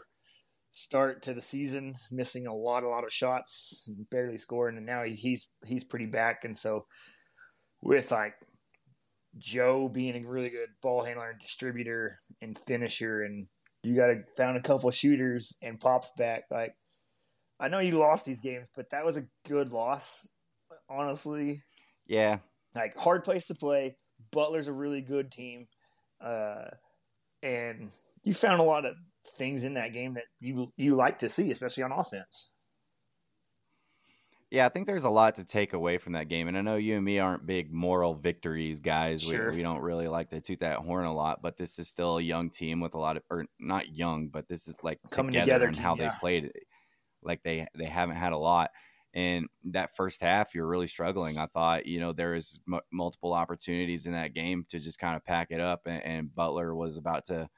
[0.71, 5.05] start to the season, missing a lot, a lot of shots, barely scoring, and now
[5.05, 6.45] he's he's pretty back.
[6.45, 6.87] And so,
[7.81, 8.35] with like
[9.39, 13.47] Joe being a really good ball handler and distributor and finisher, and
[13.83, 16.45] you got to found a couple shooters and pops back.
[16.51, 16.75] Like,
[17.61, 20.29] I know you lost these games, but that was a good loss,
[20.91, 21.63] honestly.
[22.07, 22.39] Yeah,
[22.75, 23.97] like hard place to play.
[24.33, 25.69] Butler's a really good team,
[26.21, 26.65] uh,
[27.43, 27.91] and
[28.25, 31.51] you found a lot of things in that game that you you like to see,
[31.51, 32.53] especially on offense.
[34.51, 36.77] Yeah, I think there's a lot to take away from that game, and I know
[36.77, 39.23] you and me aren't big moral victories guys.
[39.23, 39.51] Sure.
[39.51, 42.19] We, we don't really like to toot that horn a lot, but this is still
[42.19, 45.33] a young team with a lot of, or not young, but this is like coming
[45.33, 46.09] together, together and how yeah.
[46.09, 46.53] they played.
[47.23, 48.71] Like they they haven't had a lot,
[49.13, 51.39] and that first half you're really struggling.
[51.39, 55.17] I thought you know there was m- multiple opportunities in that game to just kind
[55.17, 57.49] of pack it up, and, and Butler was about to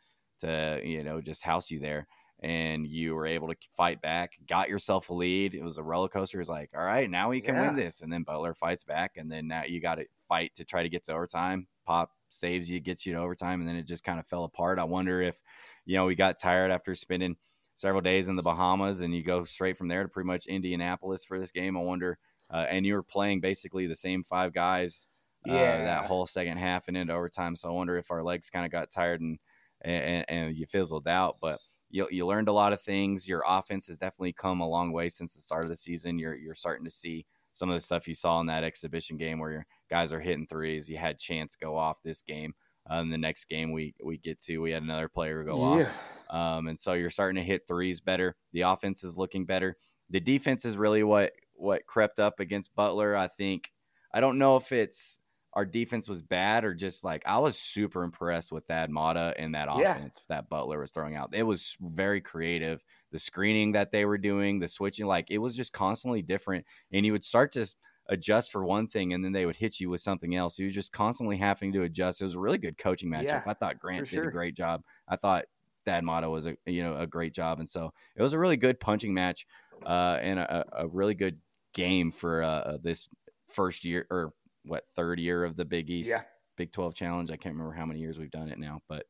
[0.41, 2.07] to you know just house you there.
[2.41, 5.55] And you were able to fight back got yourself a lead.
[5.55, 6.41] It was a roller coaster.
[6.41, 7.69] It's like all right now we can yeah.
[7.69, 8.03] win this.
[8.03, 10.89] And then butler fights back and then now you got to fight to try to
[10.89, 11.67] get to overtime.
[11.87, 14.79] Pop saves you gets you to overtime and then it just kind of fell apart.
[14.79, 15.41] I wonder if
[15.87, 17.37] you know we got tired after spending
[17.75, 21.25] several days in the bahamas and you go straight from there to pretty much indianapolis
[21.25, 21.77] for this game.
[21.77, 22.19] I wonder
[22.51, 25.09] uh, and you were playing basically the same five guys
[25.49, 25.85] uh, yeah.
[25.85, 27.57] that whole second half and into overtime.
[27.57, 29.39] So i wonder if our legs kind of got tired and
[29.87, 31.37] and, and you fizzled out.
[31.41, 33.29] But you, you learned a lot of things.
[33.29, 36.19] Your offense has definitely come a long way since the start of the season.
[36.19, 39.39] You're you're starting to see some of the stuff you saw in that exhibition game
[39.39, 40.89] where your guys are hitting threes.
[40.89, 42.55] You had chance go off this game.
[42.89, 45.83] Uh, in the next game we we get to, we had another player go yeah.
[45.83, 48.37] off, um, and so you're starting to hit threes better.
[48.53, 49.77] The offense is looking better.
[50.11, 53.17] The defense is really what what crept up against Butler.
[53.17, 53.73] I think
[54.15, 55.19] I don't know if it's
[55.57, 59.55] our defense was bad or just like I was super impressed with that Matta and
[59.55, 60.37] that offense yeah.
[60.37, 61.31] that Butler was throwing out.
[61.33, 62.85] It was very creative.
[63.11, 66.67] The screening that they were doing, the switching, like it was just constantly different.
[66.93, 67.67] And you would start to
[68.11, 70.59] adjust for one thing and then they would hit you with something else.
[70.59, 72.21] He was just constantly having to adjust.
[72.21, 73.25] It was a really good coaching matchup.
[73.25, 74.29] Yeah, I thought Grant did sure.
[74.29, 74.83] a great job.
[75.09, 75.47] I thought
[75.87, 77.61] Thad Matta was a you know a great job.
[77.61, 79.47] And so it was a really good punching match
[79.87, 81.39] uh, and a, a really good
[81.73, 83.09] game for uh this
[83.49, 84.33] first year or
[84.67, 86.23] what third year of the Big East yeah.
[86.57, 87.31] Big Twelve Challenge.
[87.31, 89.07] I can't remember how many years we've done it now, but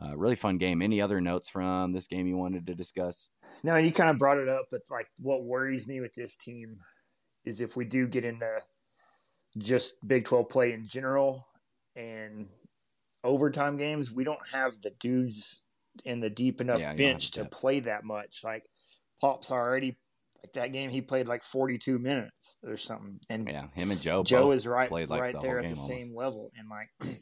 [0.00, 0.82] uh, really fun game.
[0.82, 3.28] Any other notes from this game you wanted to discuss?
[3.62, 6.76] No, you kind of brought it up, but like what worries me with this team
[7.44, 8.60] is if we do get into
[9.58, 11.46] just Big Twelve play in general
[11.94, 12.48] and
[13.24, 15.62] overtime games, we don't have the dudes
[16.04, 18.42] in the deep enough yeah, bench to play that much.
[18.44, 18.64] Like
[19.20, 19.98] Pop's already
[20.44, 23.20] like that game, he played like 42 minutes or something.
[23.30, 24.22] And yeah, him and Joe.
[24.22, 25.86] Joe is right, like right the there at the almost.
[25.86, 26.50] same level.
[26.58, 26.88] And like,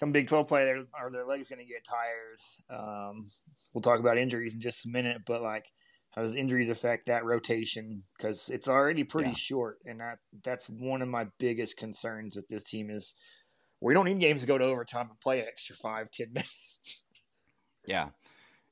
[0.00, 2.38] come Big 12 play, their are their legs going to get tired.
[2.70, 3.26] Um,
[3.72, 5.66] we'll talk about injuries in just a minute, but like,
[6.10, 8.04] how does injuries affect that rotation?
[8.16, 9.34] Because it's already pretty Yeah.
[9.36, 13.14] short, and that that's one of my biggest concerns with this team is
[13.80, 17.04] we don't need games to go to overtime and play an extra five, ten minutes.
[17.86, 18.10] Yeah.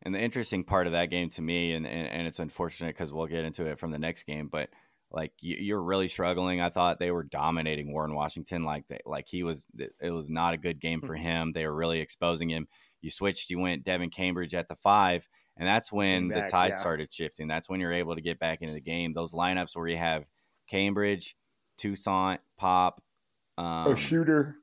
[0.03, 3.12] And the interesting part of that game to me, and, and, and it's unfortunate because
[3.12, 4.69] we'll get into it from the next game, but
[5.12, 6.61] like you, you're really struggling.
[6.61, 8.65] I thought they were dominating Warren Washington.
[8.65, 9.67] Like they, like he was,
[10.01, 11.53] it was not a good game for him.
[11.53, 12.67] They were really exposing him.
[13.01, 16.71] You switched, you went Devan Cambridge at the five, and that's when Came the tide
[16.71, 16.77] yeah.
[16.77, 17.47] started shifting.
[17.47, 19.12] That's when you're able to get back into the game.
[19.12, 20.25] Those lineups where you have
[20.69, 21.37] Cambridge,
[21.79, 23.03] Toussaint, Pop,
[23.59, 24.57] um, shooter.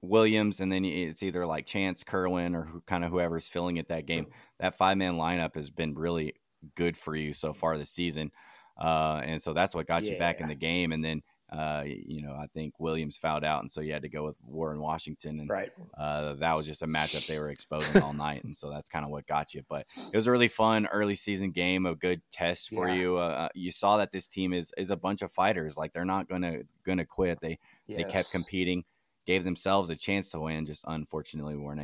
[0.00, 3.88] Williams, and then it's either like Chance Kerwin or who, kind of whoever's filling it
[3.88, 4.28] that game.
[4.58, 6.34] That five man lineup has been really
[6.74, 8.32] good for you so far this season,
[8.76, 10.92] uh, and so that's what got you back in the game.
[10.92, 14.08] And then uh, you know I think Williams fouled out, and so you had to
[14.08, 15.70] go with Warren Washington, and Right.
[15.96, 19.04] uh, that was just a matchup they were exposing all night, and so that's kind
[19.04, 19.62] of what got you.
[19.68, 22.94] But it was a really fun early season game, a good test for Yeah.
[22.94, 23.16] you.
[23.16, 26.28] Uh, you saw that this team is is a bunch of fighters, like they're not
[26.28, 27.40] gonna gonna quit.
[27.40, 27.58] They
[27.94, 28.84] they kept competing,
[29.26, 30.66] gave themselves a chance to win.
[30.66, 31.80] Just unfortunately, weren't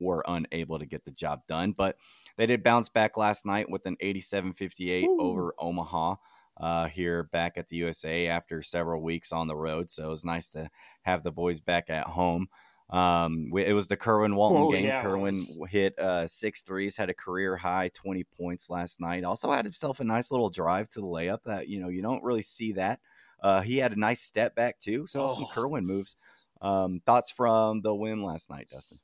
[0.00, 1.72] were unable to get the job done.
[1.72, 1.96] But
[2.36, 6.16] they did bounce back last night with an 87-58 over Omaha.
[6.60, 10.24] Uh, here back at the USA after several weeks on the road, so it was
[10.24, 10.68] nice to
[11.02, 12.48] have the boys back at home.
[12.90, 14.86] Um, it was the Kerwin Walton Oh, game.
[14.86, 15.60] yeah, Kerwin was.
[15.70, 19.22] hit uh, six threes, had a career high 20 points last night.
[19.22, 22.24] Also had himself a nice little drive to the layup that, you know, you don't
[22.24, 22.98] really see that.
[23.40, 25.06] Uh, he had a nice step back too.
[25.06, 25.50] So some Oh.
[25.54, 26.16] Kerwin moves.
[26.60, 28.98] Um, thoughts from the win last night, Dustin?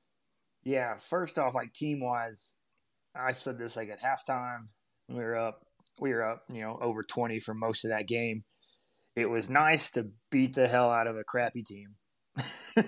[0.65, 2.57] Yeah, first off, like team wise,
[3.15, 4.67] I said this like at halftime.
[5.09, 5.61] We were up,
[6.01, 8.45] we were up, you know, over twenty for most of that game.
[9.17, 11.97] It was nice to beat the hell out of a crappy team.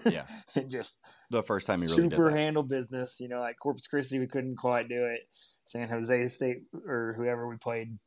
[0.05, 0.25] Yeah.
[0.57, 3.19] and just The first time he really super handle business.
[3.21, 5.21] You know, like Corpus Christi, we couldn't quite do it.
[5.65, 7.99] San Jose State or whoever we played,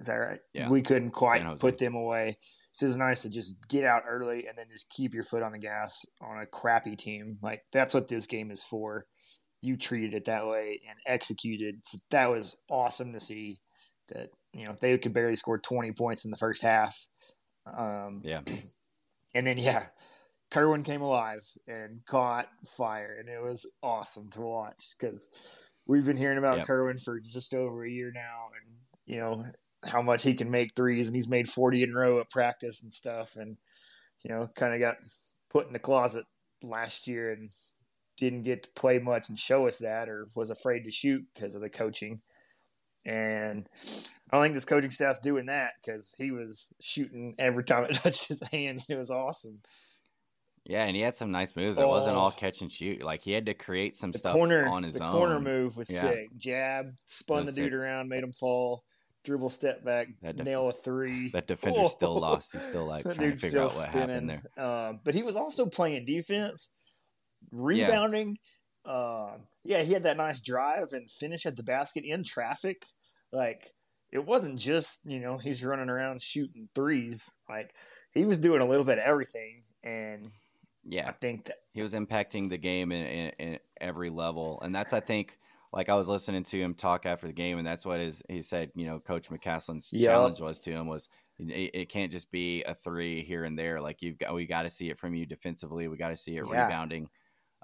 [0.00, 0.40] is that right?
[0.52, 0.68] Yeah.
[0.68, 2.38] We couldn't quite put them away.
[2.72, 5.52] So it's nice to just get out early and then just keep your foot on
[5.52, 7.38] the gas on a crappy team.
[7.42, 9.06] Like that's what this game is for.
[9.62, 11.80] You treated it that way and executed.
[11.84, 13.60] So that was awesome to see.
[14.08, 17.06] That you know they could barely score twenty points in the first half.
[17.66, 18.42] Um, Yeah.
[19.34, 19.86] and then yeah,
[20.50, 25.28] Kerwin came alive and caught fire, and it was awesome to watch because
[25.86, 26.66] we've been hearing about Yep.
[26.66, 28.74] Kerwin for just over a year now, and
[29.06, 29.46] you know
[29.84, 32.82] how much he can make threes, and he's made forty in a row at practice
[32.82, 33.56] and stuff, and
[34.24, 34.96] you know kind of got
[35.50, 36.26] put in the closet
[36.62, 37.50] last year and
[38.22, 41.56] didn't get to play much and show us that, or was afraid to shoot because
[41.56, 42.20] of the coaching.
[43.04, 43.68] And
[44.30, 47.94] I don't think this coaching staff's doing that because he was shooting every time it
[48.02, 48.88] touched his hands.
[48.88, 49.60] It was awesome.
[50.64, 51.78] Yeah, and he had some nice moves.
[51.78, 52.38] It wasn't all Oh.
[52.38, 53.02] catch and shoot.
[53.02, 55.10] Like he had to create some stuff corner, on his the own.
[55.10, 56.02] corner move was Yeah.
[56.02, 56.28] sick.
[56.36, 57.72] Jab, spun the was dude sick.
[57.72, 58.84] around, made him fall.
[59.24, 61.28] Dribble, step back, That def- nail a three.
[61.32, 62.18] That defender still Oh.
[62.20, 62.52] lost.
[62.52, 64.64] He's still like trying to figure out still what happened there.
[64.64, 66.70] Um, but he was also playing defense,
[67.52, 68.38] rebounding.
[68.84, 72.84] Um, yeah, he had that nice drive and finish at the basket in traffic.
[73.32, 73.72] Like
[74.10, 77.36] it wasn't just you know he's running around shooting threes.
[77.48, 77.74] Like
[78.12, 80.32] he was doing a little bit of everything, and
[80.84, 84.74] yeah, I think that he was impacting the game in, in, in every level, and
[84.74, 85.38] that's I think.
[85.74, 88.42] Like I was listening to him talk after the game, and that's what his he
[88.42, 88.72] said.
[88.74, 90.06] You know, Coach McCasland's Yep.
[90.06, 93.80] challenge was to him was it, it can't just be a three here and there.
[93.80, 95.88] Like you've got we got to see it from you defensively.
[95.88, 96.64] We got to see it Yeah.
[96.64, 97.08] rebounding.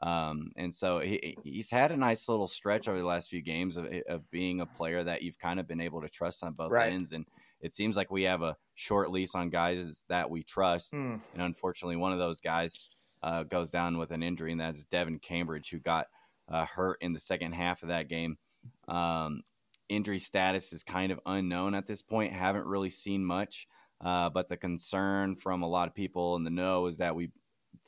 [0.02, 3.76] Um, and so he, he's had a nice little stretch over the last few games
[3.76, 6.70] of, of being a player that you've kind of been able to trust on both
[6.70, 6.92] Right.
[6.92, 7.12] ends.
[7.12, 7.26] And
[7.60, 10.92] it seems like we have a short lease on guys that we trust.
[10.92, 12.80] mm, And unfortunately, one of those guys
[13.24, 16.06] uh, goes down with an injury, and that's Devan Cambridge, who got
[16.48, 18.38] uh, hurt in the second half of that game.
[18.86, 19.42] Um,
[19.88, 22.32] injury status is kind of unknown at this point.
[22.32, 23.66] Haven't really seen much.
[24.00, 27.32] Uh, but the concern from a lot of people in the know is that we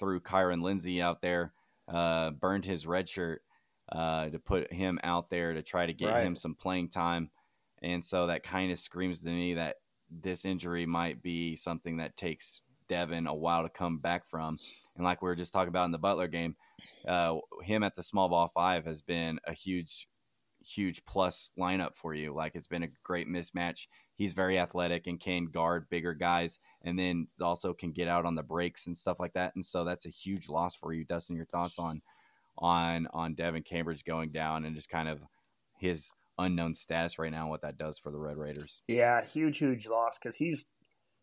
[0.01, 1.53] threw Kyron Lindsay out there,
[1.93, 3.43] uh, burned his red shirt
[3.93, 6.25] uh, to put him out there to try to get Right.
[6.25, 7.31] him some playing time.
[7.83, 9.77] And so that kind of screams to me that
[10.11, 14.57] this injury might be something that takes Devan a while to come back from.
[14.97, 16.57] And like we were just talking about in the Butler game,
[17.07, 20.09] uh, him at the small ball five has been a huge,
[20.65, 22.35] huge plus lineup for you.
[22.35, 23.87] Like it's been a great mismatch.
[24.21, 28.35] He's very athletic and can guard bigger guys, and then also can get out on
[28.35, 29.55] the breaks and stuff like that.
[29.55, 31.07] And so that's a huge loss for you.
[31.07, 32.03] Dustin, your thoughts on
[32.59, 35.23] on on Devan Cambridge going down and just kind of
[35.79, 38.83] his unknown status right now, what that does for the Red Raiders.
[38.87, 40.67] yeah, huge, huge loss because he's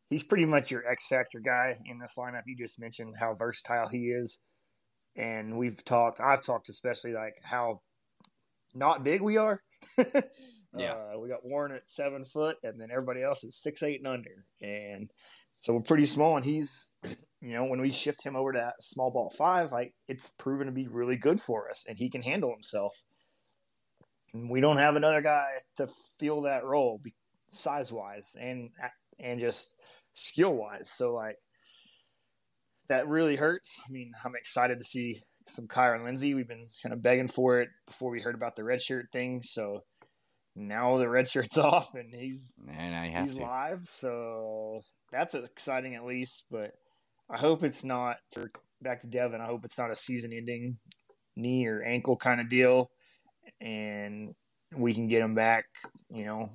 [0.10, 2.42] he's pretty much your X factor guy in this lineup.
[2.48, 4.40] You just mentioned how versatile he is,
[5.16, 6.20] and we've talked.
[6.20, 7.82] I've talked especially like how
[8.74, 9.62] not big we are.
[10.80, 10.94] Yeah.
[10.94, 14.08] Uh, we got Warren at seven foot, and then everybody else is six eight and
[14.08, 15.12] under, and
[15.52, 16.36] so we're pretty small.
[16.36, 16.92] And he's,
[17.42, 20.68] you know, when we shift him over to that small ball five, like it's proven
[20.68, 23.04] to be really good for us, and he can handle himself.
[24.34, 25.88] And we don't have another guy to
[26.20, 27.02] fill that role,
[27.48, 28.70] size wise, and
[29.20, 29.76] and just
[30.14, 30.90] skill wise.
[30.90, 31.38] So like
[32.88, 33.80] that really hurts.
[33.88, 36.34] I mean, I'm excited to see some Kyron Lindsey.
[36.34, 39.42] We've been kind of begging for it before we heard about the red shirt thing.
[39.42, 39.84] So
[40.58, 43.44] now the red shirt's off and he's and he's to.
[43.44, 43.82] live.
[43.86, 46.46] So that's exciting at least.
[46.50, 46.72] But
[47.30, 49.40] I hope it's not for back to Devan.
[49.40, 50.78] I hope it's not a season ending
[51.36, 52.90] knee or ankle kind of deal.
[53.62, 54.34] And
[54.76, 55.66] we can get him back,
[56.10, 56.50] you know,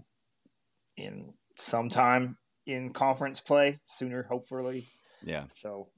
[0.97, 2.37] in sometime
[2.67, 4.87] in conference play sooner, hopefully.
[5.25, 5.45] Yeah.
[5.49, 5.89] So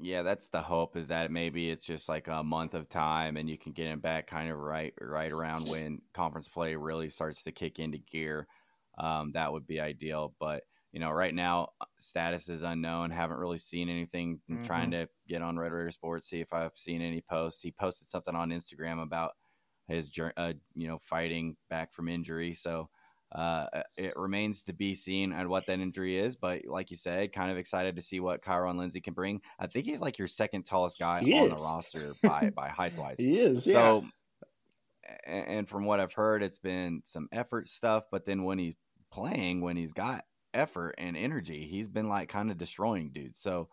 [0.00, 3.50] yeah, that's the hope is that maybe it's just like a month of time and
[3.50, 7.42] you can get him back kind of right right around when conference play really starts
[7.42, 8.46] to kick into gear.
[8.98, 10.34] Um, that would be ideal.
[10.38, 13.10] But you know, right now uh, status is unknown.
[13.10, 14.40] Haven't really seen anything.
[14.48, 14.64] I'm mm-hmm.
[14.64, 17.60] trying to get on Red Raider Sports, see if I've seen any posts.
[17.60, 19.32] He posted something on Instagram about
[19.88, 22.54] his uh, you know fighting back from injury.
[22.54, 22.88] So
[23.32, 27.32] uh, it remains to be seen at what that injury is, but like you said,
[27.32, 29.42] kind of excited to see what Kyron Lindsey can bring.
[29.58, 31.60] I think he's like your second tallest guy he on is.
[31.60, 33.16] the roster by by height wise.
[33.18, 33.64] He is.
[33.64, 34.04] So,
[35.26, 35.34] yeah.
[35.34, 38.76] and from what I've heard, it's been some effort stuff, but then when he's
[39.10, 43.38] playing, when he's got effort and energy, he's been like kind of destroying dudes.
[43.38, 43.68] So,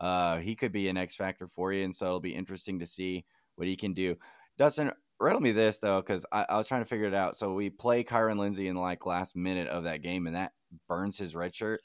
[0.00, 2.86] uh, he could be an X factor for you, and so it'll be interesting to
[2.86, 4.16] see what he can do.
[4.58, 7.36] Dustin, riddle me this though, because I, I, was trying to figure it out.
[7.36, 10.52] So we play Kyron Lindsey in like last minute of that game, and that
[10.88, 11.80] burns his red shirt.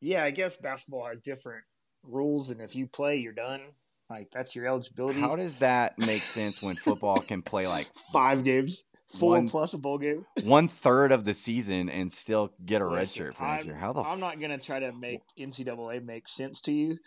[0.00, 1.64] Yeah, I guess basketball has different
[2.02, 3.60] rules, and if you play, you're done.
[4.08, 5.20] Like that's your eligibility.
[5.20, 8.84] How does that make sense when football can play like five games,
[9.18, 12.86] four one, plus a bowl game, one third of the season, and still get a
[12.86, 13.74] Listen, red shirt for next year?
[13.74, 14.00] How the?
[14.00, 14.92] I'm f- not gonna try to oh.
[14.92, 16.98] make NCAA make sense to you.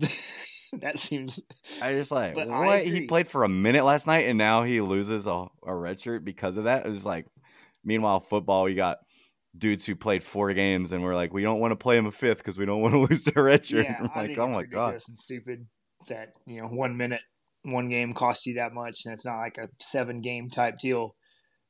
[0.80, 1.40] that seems.
[1.82, 5.26] I just like what he played for a minute last night, and now he loses
[5.26, 6.86] a, a red shirt because of that.
[6.86, 7.26] It was like,
[7.84, 8.98] meanwhile, football you got
[9.56, 12.12] dudes who played four games, and we're like, we don't want to play him a
[12.12, 13.84] fifth because we don't want to lose their red shirt.
[13.84, 15.66] Yeah, like, oh my god, and stupid
[16.08, 17.22] that you know one minute,
[17.62, 21.16] one game costs you that much, and it's not like a seven game type deal.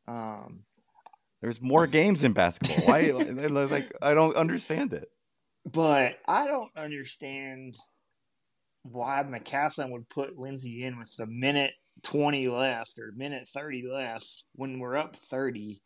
[0.06, 0.64] Um,
[1.40, 2.86] There's more games in basketball.
[2.86, 3.10] Why?
[3.10, 5.08] like, I don't understand it.
[5.70, 7.76] But I don't understand
[8.82, 14.44] why McCasland would put Lindsay in with the minute 20 left or minute 30 left
[14.54, 15.82] when we're up 30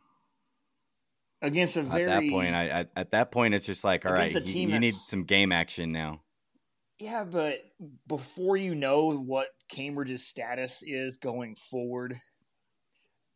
[1.42, 4.12] against a very at that point I, at, at that point it's just like all
[4.12, 6.20] right you, you need some game action now.
[6.98, 7.61] Yeah but
[8.07, 12.14] before you know what Cambridge's status is going forward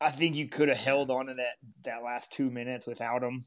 [0.00, 3.46] I think you could have held on to that that last two minutes without him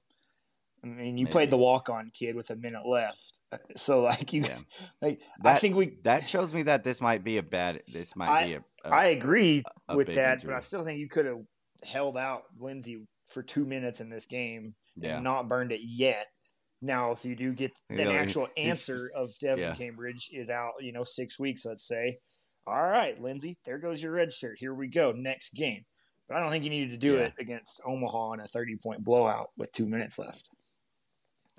[0.83, 1.31] I mean, you Maybe.
[1.31, 3.41] played the walk on kid with a minute left,
[3.77, 4.57] so like you, yeah.
[5.01, 7.81] like that, I think we that shows me that this might be a bad.
[7.87, 8.89] This might I, be a, a.
[8.89, 10.47] I agree a with that, injury.
[10.47, 11.41] but I still think you could have
[11.83, 15.15] held out Lindsey for two minutes in this game yeah.
[15.15, 16.27] and not burned it yet.
[16.81, 19.73] Now, if you do get the actual answer of Devan yeah.
[19.75, 22.17] Cambridge is out, you know, six weeks, let's say.
[22.65, 24.57] All right, Lindsey, there goes your red shirt.
[24.59, 25.11] Here we go.
[25.11, 25.85] Next game.
[26.27, 29.03] But I don't think you needed to do it against Omaha in a 30 point
[29.03, 30.49] blowout with two minutes left.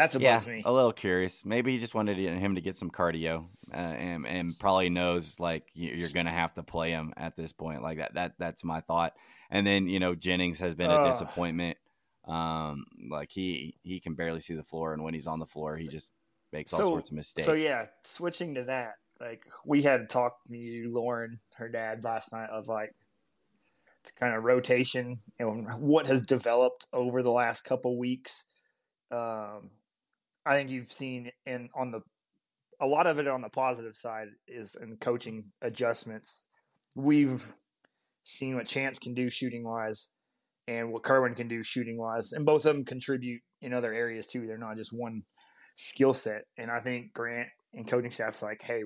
[0.02, 0.62] That's what yeah, me.
[0.64, 1.44] A little curious.
[1.44, 5.64] Maybe he just wanted him to get some cardio, uh, and and probably knows like
[5.74, 7.82] you're gonna have to play him at this point.
[7.82, 8.14] Like that.
[8.14, 9.14] That that's my thought.
[9.48, 11.78] And then you know Jennings has been a uh, disappointment.
[12.26, 15.76] Um, like he he can barely see the floor, and when he's on the floor,
[15.76, 16.10] he just
[16.52, 17.46] makes so, all sorts of mistakes.
[17.46, 22.50] So yeah, switching to that, like we had talked to Lauren, her dad last night
[22.50, 22.90] of like
[24.18, 28.46] kind of rotation and what has developed over the last couple weeks.
[29.12, 29.70] Um,
[30.44, 32.00] I think you've seen in on the
[32.80, 36.48] a lot of it on the positive side is in coaching adjustments.
[36.96, 37.54] We've
[38.24, 40.08] seen what Chance can do shooting wise
[40.66, 44.26] and what Kerwin can do shooting wise, and both of them contribute in other areas
[44.26, 44.46] too.
[44.46, 45.22] They're not just one
[45.76, 46.42] skill set.
[46.58, 48.82] And I think Grant and coaching staff's like, hey,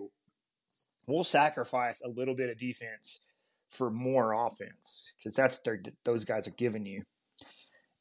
[1.07, 3.21] we'll sacrifice a little bit of defense
[3.69, 7.03] for more offense because that's what those guys are giving you.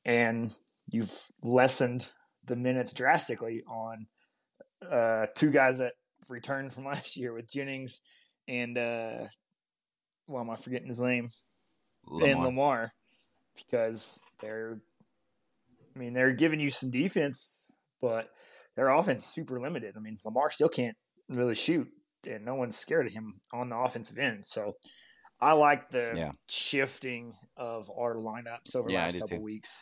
[0.04, 0.56] And
[0.88, 1.12] you've
[1.42, 2.12] lessened
[2.46, 4.08] the minutes drastically on
[4.90, 5.94] uh, two guys that
[6.30, 8.02] returned from last year with Jennings
[8.48, 9.26] and uh,
[10.28, 11.30] why am I forgetting his name?
[12.08, 12.30] Lamar.
[12.30, 12.94] And Lamar,
[13.56, 14.80] because they're,
[15.96, 17.72] I mean, they're giving you some defense,
[18.02, 18.30] but
[18.76, 19.96] their offense is super limited.
[19.98, 20.96] I mean, Lamar still can't
[21.30, 21.88] really shoot,
[22.28, 24.46] and no one's scared of him on the offensive end.
[24.46, 24.74] So,
[25.42, 26.32] I like the yeah.
[26.48, 29.44] shifting of our lineups over the yeah, last couple too.
[29.44, 29.80] weeks.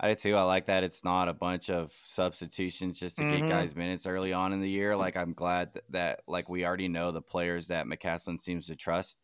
[0.00, 0.36] I do too.
[0.36, 3.24] I like that it's not a bunch of substitutions just to Mhm.
[3.24, 4.96] get guys minutes early on in the year.
[4.96, 8.76] Like I'm glad that, that like we already know the players that McCasland seems to
[8.76, 9.22] trust.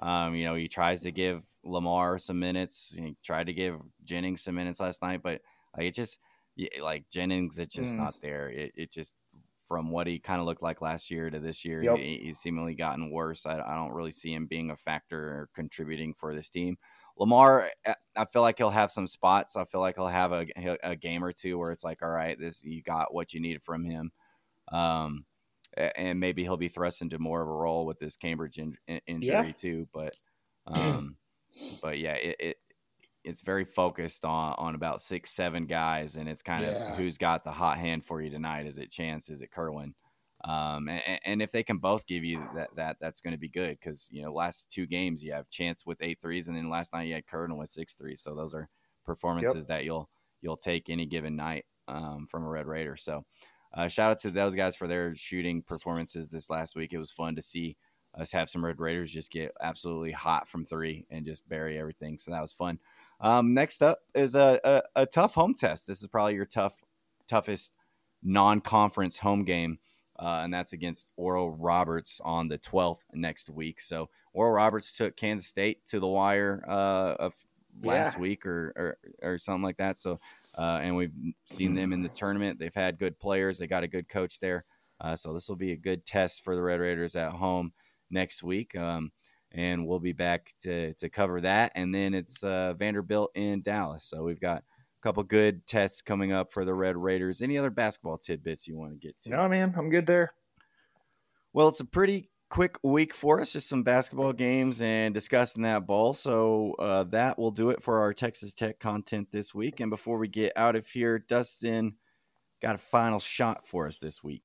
[0.00, 2.94] Um, you know, he tries to give Lamar some minutes.
[2.96, 5.42] He tried to give Jennings some minutes last night, but
[5.76, 6.18] like it just
[6.80, 7.98] like Jennings, it's just Mm.
[7.98, 8.50] not there.
[8.50, 9.14] It, it just
[9.64, 11.96] from what he kind of looked like last year to this year, Yep.
[11.96, 13.46] he, he's seemingly gotten worse.
[13.46, 16.76] I, I don't really see him being a factor or contributing for this team.
[17.18, 17.70] Lamar,
[18.16, 19.56] I- feel like he'll have some spots.
[19.56, 20.46] I feel like he'll have a,
[20.82, 23.62] a game or two where it's like, all right, this you got what you needed
[23.62, 24.12] from him,
[24.70, 25.24] um,
[25.76, 29.00] and maybe he'll be thrust into more of a role with this Cambridge in, in-
[29.06, 29.52] injury Yeah.
[29.52, 29.88] too.
[29.94, 30.18] But,
[30.66, 31.16] um,
[31.82, 32.56] but yeah, it, it
[33.24, 36.92] it's very focused on on about six seven guys, and it's kind Yeah.
[36.92, 38.66] of who's got the hot hand for you tonight.
[38.66, 39.30] Is it Chance?
[39.30, 39.94] Is it Kerwin?
[40.44, 43.48] Um, and, and if they can both give you that, that that's going to be
[43.48, 46.68] good because you know last two games you have Chance with eight threes, and then
[46.68, 48.20] last night you had Kerwin with six threes.
[48.20, 48.68] So those are
[49.04, 50.08] performances that you'll
[50.40, 52.96] you'll take any given night um, from a Red Raider.
[52.96, 53.24] So
[53.74, 56.92] uh, shout out to those guys for their shooting performances this last week.
[56.92, 57.76] It was fun to see
[58.18, 62.18] us have some Red Raiders just get absolutely hot from three and just bury everything.
[62.18, 62.78] So that was fun.
[63.20, 65.86] Um, next up is a, a, a tough home test.
[65.86, 66.82] This is probably your tough
[67.26, 67.76] toughest
[68.22, 69.78] non-conference home game,
[70.22, 73.80] uh, and that's against Oral Roberts on the 12th next week.
[73.80, 77.34] So Oral Roberts took Kansas State to the wire uh, of
[77.82, 78.22] last Yeah.
[78.22, 78.98] week or, or
[79.32, 79.96] or something like that.
[79.96, 80.18] So
[80.58, 81.12] uh, and we've
[81.46, 82.58] seen them in the tournament.
[82.60, 83.58] They've had good players.
[83.58, 84.64] They got a good coach there.
[85.00, 87.72] Uh, so this will be a good test for the Red Raiders at home
[88.10, 88.76] next week.
[88.76, 89.10] Um,
[89.52, 91.72] and we'll be back to, to cover that.
[91.74, 94.04] And then it's uh, Vanderbilt in Dallas.
[94.04, 94.62] So we've got
[95.02, 97.42] couple good tests coming up for the Red Raiders.
[97.42, 99.30] Any other basketball tidbits you want to get to?
[99.30, 100.32] No, man, I'm good there.
[101.52, 105.86] Well, it's a pretty quick week for us, just some basketball games and discussing that
[105.86, 106.14] ball.
[106.14, 109.80] So uh, that will do it for our Texas Tech content this week.
[109.80, 111.94] And before we get out of here, Dustin
[112.60, 114.42] got a final shot for us this week.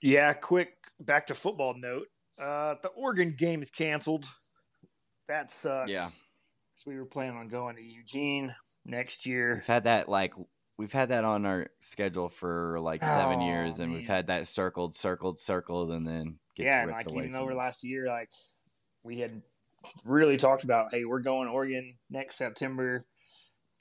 [0.00, 2.06] Yeah, quick back to football note.
[2.40, 4.26] Uh, the Oregon game is canceled.
[5.28, 5.90] That sucks.
[5.90, 6.08] Yeah.
[6.74, 8.54] So we were planning on going to Eugene
[8.86, 9.54] next year.
[9.54, 10.34] We've had that like
[10.78, 14.46] we've had that on our schedule for like seven Oh, years, and we've had that
[14.48, 18.30] circled, circled, circled, and then yeah, and like even over last year, like
[19.02, 19.42] we had
[20.04, 23.02] really talked about, hey, we're going to Oregon next September,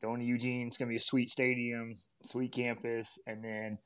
[0.01, 0.67] going to Eugene.
[0.67, 3.77] It's gonna be a sweet stadium, sweet campus, and then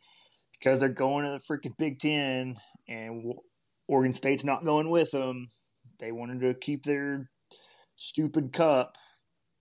[0.54, 2.56] because they're going to the freaking Big Ten
[2.88, 3.34] and
[3.88, 5.48] Oregon State's not going with them,
[6.00, 7.30] they wanted to keep their
[7.96, 8.96] stupid cup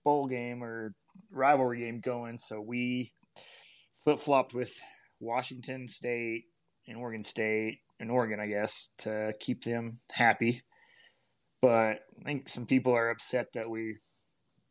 [0.03, 0.93] bowl game or
[1.31, 2.37] rivalry game going.
[2.37, 3.11] So we
[4.03, 4.79] flip flopped with
[5.19, 6.45] Washington State
[6.87, 10.61] and Oregon State and Oregon, I guess, to keep them happy.
[11.61, 13.95] But I think some people are upset that we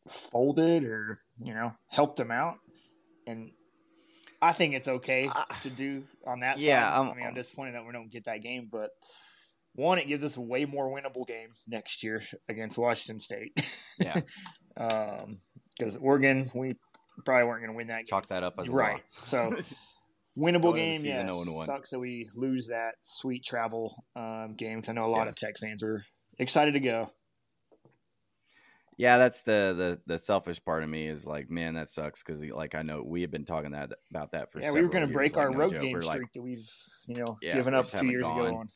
[0.09, 2.59] folded or, you know, helped them out.
[3.27, 3.51] And
[4.41, 6.97] I think it's okay Uh, to do on that yeah, side.
[6.97, 8.91] I'm- I mean, I'm disappointed that we don't get that game, but
[9.75, 13.53] one, it gives us a way more winnable game next year against Washington State.
[13.99, 14.21] Yeah.
[14.77, 15.39] um,
[15.79, 16.75] because Oregon, we
[17.25, 18.07] probably weren't going to win that game.
[18.07, 19.03] Chalk that up as right.
[19.09, 19.51] So
[20.39, 21.33] winnable Going into the game, yeah.
[21.33, 21.65] 0-1.
[21.67, 24.81] Sucks that we lose that sweet travel um, game.
[24.83, 25.31] 'cause I know a lot Yeah.
[25.31, 26.05] of Tech fans are
[26.39, 27.11] excited to go.
[28.99, 32.43] Yeah, that's the the the selfish part of me is like, man, that sucks because
[32.43, 35.07] like I know we have been talking that about that for Yeah, we were going
[35.07, 35.83] to break like, our no road joke.
[35.83, 36.67] game We're like, streak that we've
[37.07, 38.39] you know Yeah, given up a few years gone.
[38.39, 38.67] ago on.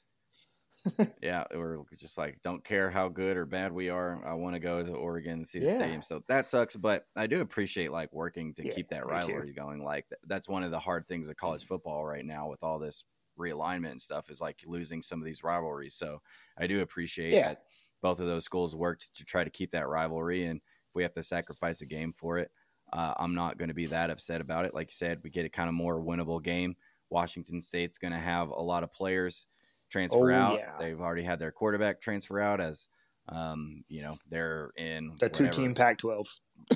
[1.23, 4.25] Yeah, we're just like, don't care how good or bad we are.
[4.25, 5.69] I want to go to Oregon and see the Yeah.
[5.69, 6.03] stadium.
[6.03, 9.85] So that sucks, but I do appreciate like working to Yeah, keep that rivalry going.
[9.85, 13.05] Like that's one of the hard things of college football right now with all this
[13.39, 15.95] realignment and stuff is like losing some of these rivalries.
[15.95, 16.23] So
[16.57, 17.43] I do appreciate Yeah.
[17.43, 17.59] that
[18.01, 20.47] both of those schools worked to try to keep that rivalry.
[20.47, 22.51] And if we have to sacrifice a game for it,
[22.95, 24.73] uh, I'm not going to be that upset about it.
[24.75, 26.77] Like you said, we get a kind of more winnable game.
[27.11, 29.47] Washington State's going to have a lot of players
[29.91, 30.59] transfer Oh, out.
[30.59, 30.73] yeah.
[30.79, 32.89] They've already had their quarterback transfer out as,
[33.29, 36.27] um, you know, they're in The two team Pac 12.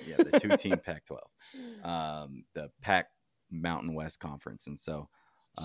[0.07, 1.21] yeah, the two team Pac 12,
[1.85, 3.07] um, the Pac
[3.51, 4.67] Mountain West Conference.
[4.67, 5.09] And so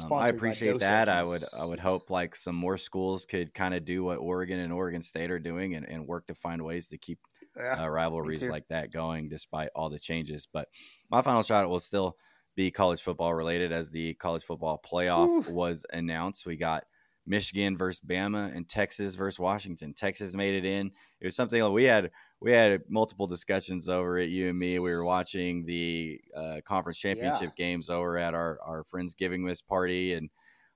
[0.03, 1.09] um, I appreciate that.
[1.09, 4.59] I would, I would hope like some more schools could kind of do what Oregon
[4.59, 7.19] and Oregon State are doing and, and work to find ways to keep
[7.57, 7.83] Yeah.
[7.83, 10.47] uh, rivalries like that going despite all the changes.
[10.51, 10.67] But
[11.09, 12.15] my final shot will still
[12.55, 15.53] be college football related as the college football playoff Woo.
[15.53, 16.45] was announced.
[16.45, 16.83] We got
[17.25, 19.93] Michigan versus Bama and Texas versus Washington.
[19.93, 20.91] Texas made it in.
[21.21, 22.11] It was something we had
[22.41, 24.29] we had multiple discussions over it.
[24.29, 24.79] You and me.
[24.79, 29.61] We were watching the uh, conference championship games over at our our friends' giving this
[29.61, 30.29] party, and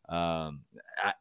[0.09, 0.61] um,
[0.97, 1.13] I,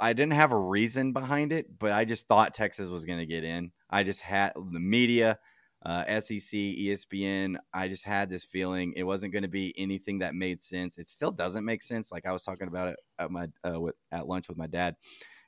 [0.00, 3.26] I didn't have a reason behind it, but I just thought Texas was going to
[3.26, 3.72] get in.
[3.90, 5.38] I just had the media
[5.84, 7.56] uh, SEC, ESPN.
[7.72, 10.98] I just had this feeling it wasn't going to be anything that made sense.
[10.98, 12.12] It still doesn't make sense.
[12.12, 14.96] Like I was talking about it at my uh, with, at lunch with my dad.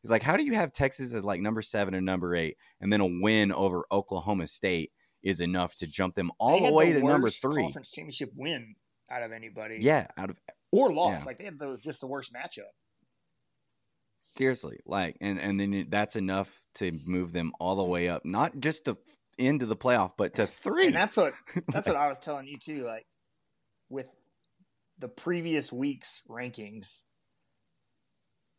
[0.02, 2.92] He's like, how do you have Texas as like number seven or number eight, and
[2.92, 4.90] then a win over Oklahoma State
[5.22, 7.62] is enough to jump them all the way to worst number three?
[7.62, 8.74] Conference championship win
[9.10, 9.78] out of anybody.
[9.80, 10.36] Yeah, out of
[10.72, 11.20] or loss.
[11.20, 11.24] yeah.
[11.26, 12.70] Like they had the, just the worst matchup.
[14.16, 18.58] seriously, like, and and then that's enough to move them all the way up, not
[18.58, 18.96] just to
[19.38, 20.86] into the playoff, but to three.
[20.86, 21.34] And that's what
[21.68, 22.84] that's what I was telling you too.
[22.84, 23.06] Like
[23.88, 24.08] with
[24.98, 27.04] the previous week's rankings,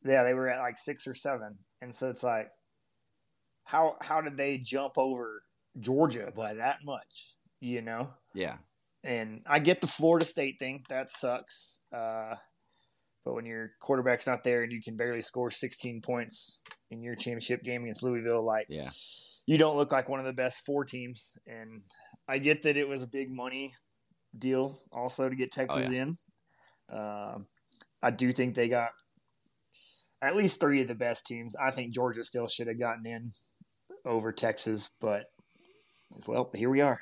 [0.04, 2.50] yeah, they were at like six or seven, and so it's like,
[3.64, 5.44] how how did they jump over
[5.80, 7.36] Georgia by that much?
[7.60, 8.58] You know, yeah,
[9.04, 10.84] and I get the Florida State thing.
[10.90, 11.80] That sucks.
[11.96, 12.36] Uh,
[13.26, 16.62] but when your quarterback's not there and you can barely score 16 points
[16.92, 18.90] in your championship game against Louisville, like yeah.
[19.46, 21.38] You don't look like one of the best four teams.
[21.48, 21.82] And
[22.28, 23.74] I get that it was a big money
[24.38, 26.16] deal also to get Texas in.
[26.92, 27.48] Um,
[28.02, 28.92] I do think they got
[30.22, 31.56] at least three of the best teams.
[31.56, 33.32] I think Georgia still should have gotten in
[34.06, 35.26] over Texas, but
[36.28, 37.00] well, here we are.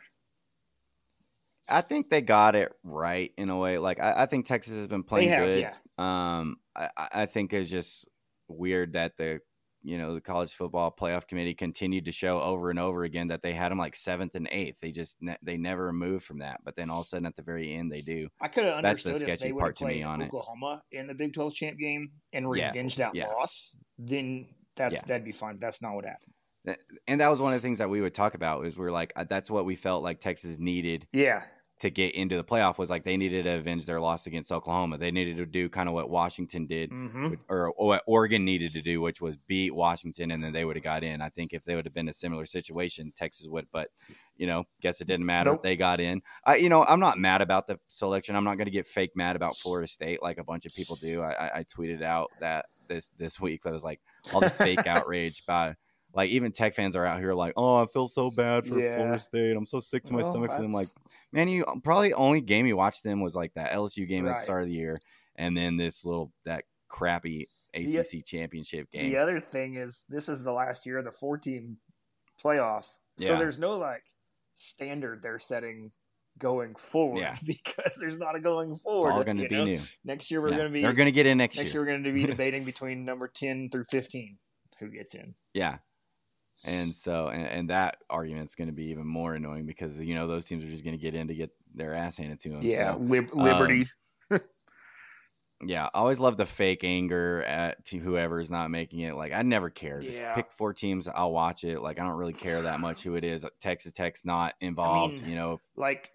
[1.70, 3.78] I think they got it right in a way.
[3.78, 5.60] Like I, I think Texas has been playing have, good.
[5.60, 5.76] yeah.
[5.98, 8.06] Um, I, I I think it's just
[8.48, 9.40] weird that the
[9.84, 13.42] you know the college football playoff committee continued to show over and over again that
[13.42, 14.78] they had them like seventh and eighth.
[14.82, 16.60] They just ne- they never moved from that.
[16.64, 18.30] But then all of a sudden at the very end they do.
[18.40, 20.26] I could have That's the understood if sketchy they part to me on it.
[20.28, 23.28] Oklahoma in the Big 12 champ game and Yeah, revenge that yeah.
[23.28, 23.76] loss.
[23.98, 25.02] Then that's Yeah.
[25.08, 25.58] that'd be fine.
[25.60, 26.34] That's not what happened.
[27.08, 29.14] And that was one of the things that we would talk about is we're like
[29.16, 31.44] uh, that's what we felt like Texas needed Yeah,
[31.82, 35.00] to get into the playoff was like they needed to avenge their loss against Oklahoma.
[35.00, 38.74] They needed to do kind of what Washington did hmm or, or what Oregon needed
[38.74, 41.22] to do, which was beat Washington, and then they would have got in.
[41.22, 43.68] I think if they would have been a similar situation, Texas would.
[43.72, 43.90] But
[44.38, 45.52] you know, guess it didn't matter.
[45.52, 45.64] Nope.
[45.64, 46.22] They got in.
[46.46, 48.36] I, you know, I'm not mad about the selection.
[48.36, 50.96] I'm not going to get fake mad about Florida State like a bunch of people
[50.98, 51.22] do.
[51.22, 54.02] I, I, I tweeted out that this this week that was like
[54.34, 55.76] all this fake outrage by.
[56.14, 58.96] Like even Tech fans are out here like, oh, I feel so bad for Yeah.
[58.98, 59.56] Florida State.
[59.56, 60.72] I'm so sick to my Well, stomach for them.
[60.72, 60.88] Like,
[61.32, 64.36] man, you uh, probably only game you watched them was like that LSU game at
[64.36, 65.00] the start of the year,
[65.38, 69.10] and then this little that crappy The- ACC championship game.
[69.10, 71.78] The other thing is, this is the last year of the four team
[72.44, 72.88] playoff.
[73.18, 74.04] So there's no like
[74.54, 75.92] standard they're setting
[76.40, 77.36] going forward Yeah.
[77.46, 79.12] because there's not a going it's forward.
[79.12, 79.64] all going to be know?
[79.66, 79.80] new.
[80.04, 80.58] Next year we're Yeah.
[80.58, 81.84] going to be They're going to get in next, next year.
[81.84, 84.38] year we're going to be debating between number 10 through 15
[84.80, 85.36] who gets in.
[85.54, 85.78] Yeah,
[86.68, 90.28] and so and, and that argument's going to be even more annoying because you know
[90.28, 92.60] those teams are just going to get in to get their ass handed to them.
[92.62, 93.88] Yeah, So, Lib- Liberty.
[94.30, 94.40] Um,
[95.64, 95.86] yeah.
[95.94, 99.16] I always love the fake anger at to whoever is not making it.
[99.16, 100.00] Like I never care.
[100.00, 100.34] Just Yeah.
[100.36, 101.08] pick four teams.
[101.08, 101.82] I'll watch it.
[101.82, 103.46] Like I don't really care that much who it is.
[103.62, 105.22] Texas Tech's not involved.
[105.22, 106.12] mean, you know, like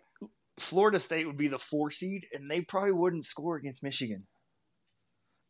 [0.58, 4.26] Florida State would be the four seed, and they probably wouldn't score against Michigan.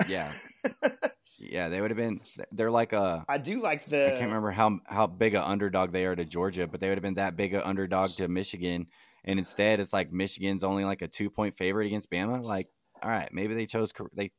[0.08, 0.30] yeah,
[1.38, 1.68] yeah.
[1.68, 2.20] They would have been.
[2.52, 3.24] They're like a.
[3.28, 4.06] I do like the.
[4.06, 6.98] I can't remember how how big a underdog they are to Georgia, but they would
[6.98, 8.86] have been that big a underdog to Michigan,
[9.24, 12.42] and instead it's like Michigan's only like a two point favorite against Bama.
[12.42, 12.68] Like,
[13.02, 14.32] all right, maybe they chose they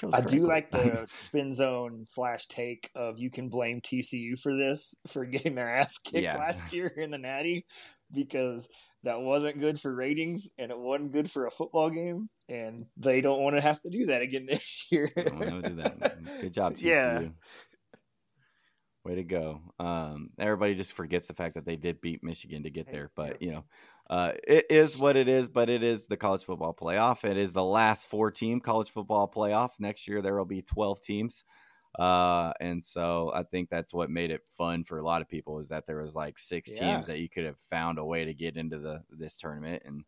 [0.00, 0.12] chose.
[0.14, 4.94] I do like the spin zone slash take of you can blame TCU for this
[5.06, 6.36] for getting their ass kicked Yeah.
[6.36, 7.64] last year in the Natty
[8.12, 8.68] because
[9.02, 13.20] that wasn't good for ratings and it wasn't good for a football game and they
[13.20, 15.10] don't want to have to do that again this year.
[15.16, 16.18] Don't do that.
[16.40, 16.82] Good job, TCU.
[16.84, 17.28] Yeah.
[19.04, 19.60] Way to go.
[19.78, 23.40] Um, everybody just forgets the fact that they did beat Michigan to get there, but
[23.40, 23.64] you know,
[24.10, 25.48] uh, it is what it is.
[25.48, 27.24] But it is the college football playoff.
[27.24, 29.70] It is the last four team college football playoff.
[29.78, 31.44] Next year there will be twelve teams,
[31.96, 35.60] uh, and so I think that's what made it fun for a lot of people
[35.60, 36.94] is that there was like six Yeah.
[36.96, 40.04] teams that you could have found a way to get into the this tournament, and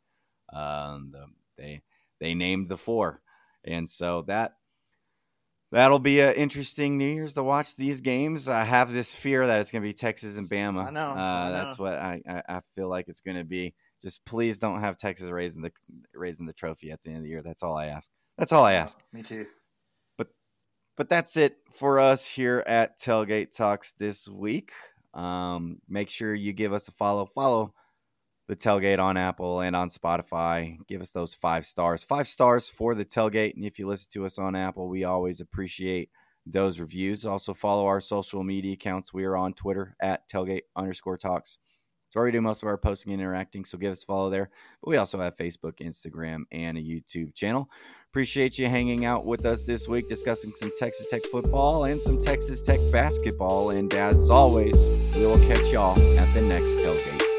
[0.53, 1.27] um, the,
[1.57, 1.83] they
[2.21, 3.21] they named the four,
[3.65, 4.53] and so that
[5.71, 8.49] That'll be an interesting New Year's to watch these games.
[8.49, 10.87] I have this fear that it's going to be Texas and Bama.
[10.87, 13.75] I know, Uh, I That's what I, I, I feel like it's going to be.
[14.03, 15.71] Just please don't have Texas raising the
[16.15, 17.43] raising the trophy at the end of the year.
[17.43, 18.11] That's all I ask.
[18.39, 18.99] That's all I ask.
[19.13, 19.45] Me too.
[20.17, 20.29] But
[20.97, 24.73] but that's it for us here at Tailgate Talks this week.
[25.13, 27.27] Um, make sure you give us a follow.
[27.27, 27.75] Follow
[28.49, 30.79] the tailgate on Apple and on Spotify.
[30.89, 32.03] Give us those five stars.
[32.03, 33.55] Five stars for the tailgate.
[33.55, 36.11] And if you listen to us on Apple, we always appreciate
[36.47, 37.27] those reviews.
[37.27, 39.13] Also follow our social media accounts.
[39.13, 41.59] We are on Twitter at tailgate underscore talks.
[42.07, 43.67] It's where we do most of our posting and interacting.
[43.67, 44.49] So give us a follow there.
[44.83, 47.69] But we also have Facebook, Instagram, and a YouTube channel.
[48.11, 52.19] Appreciate you hanging out with us this week, discussing some Texas Tech football and some
[52.19, 53.71] Texas Tech basketball.
[53.71, 54.75] And as always,
[55.15, 57.38] we will catch y'all at the next tailgate.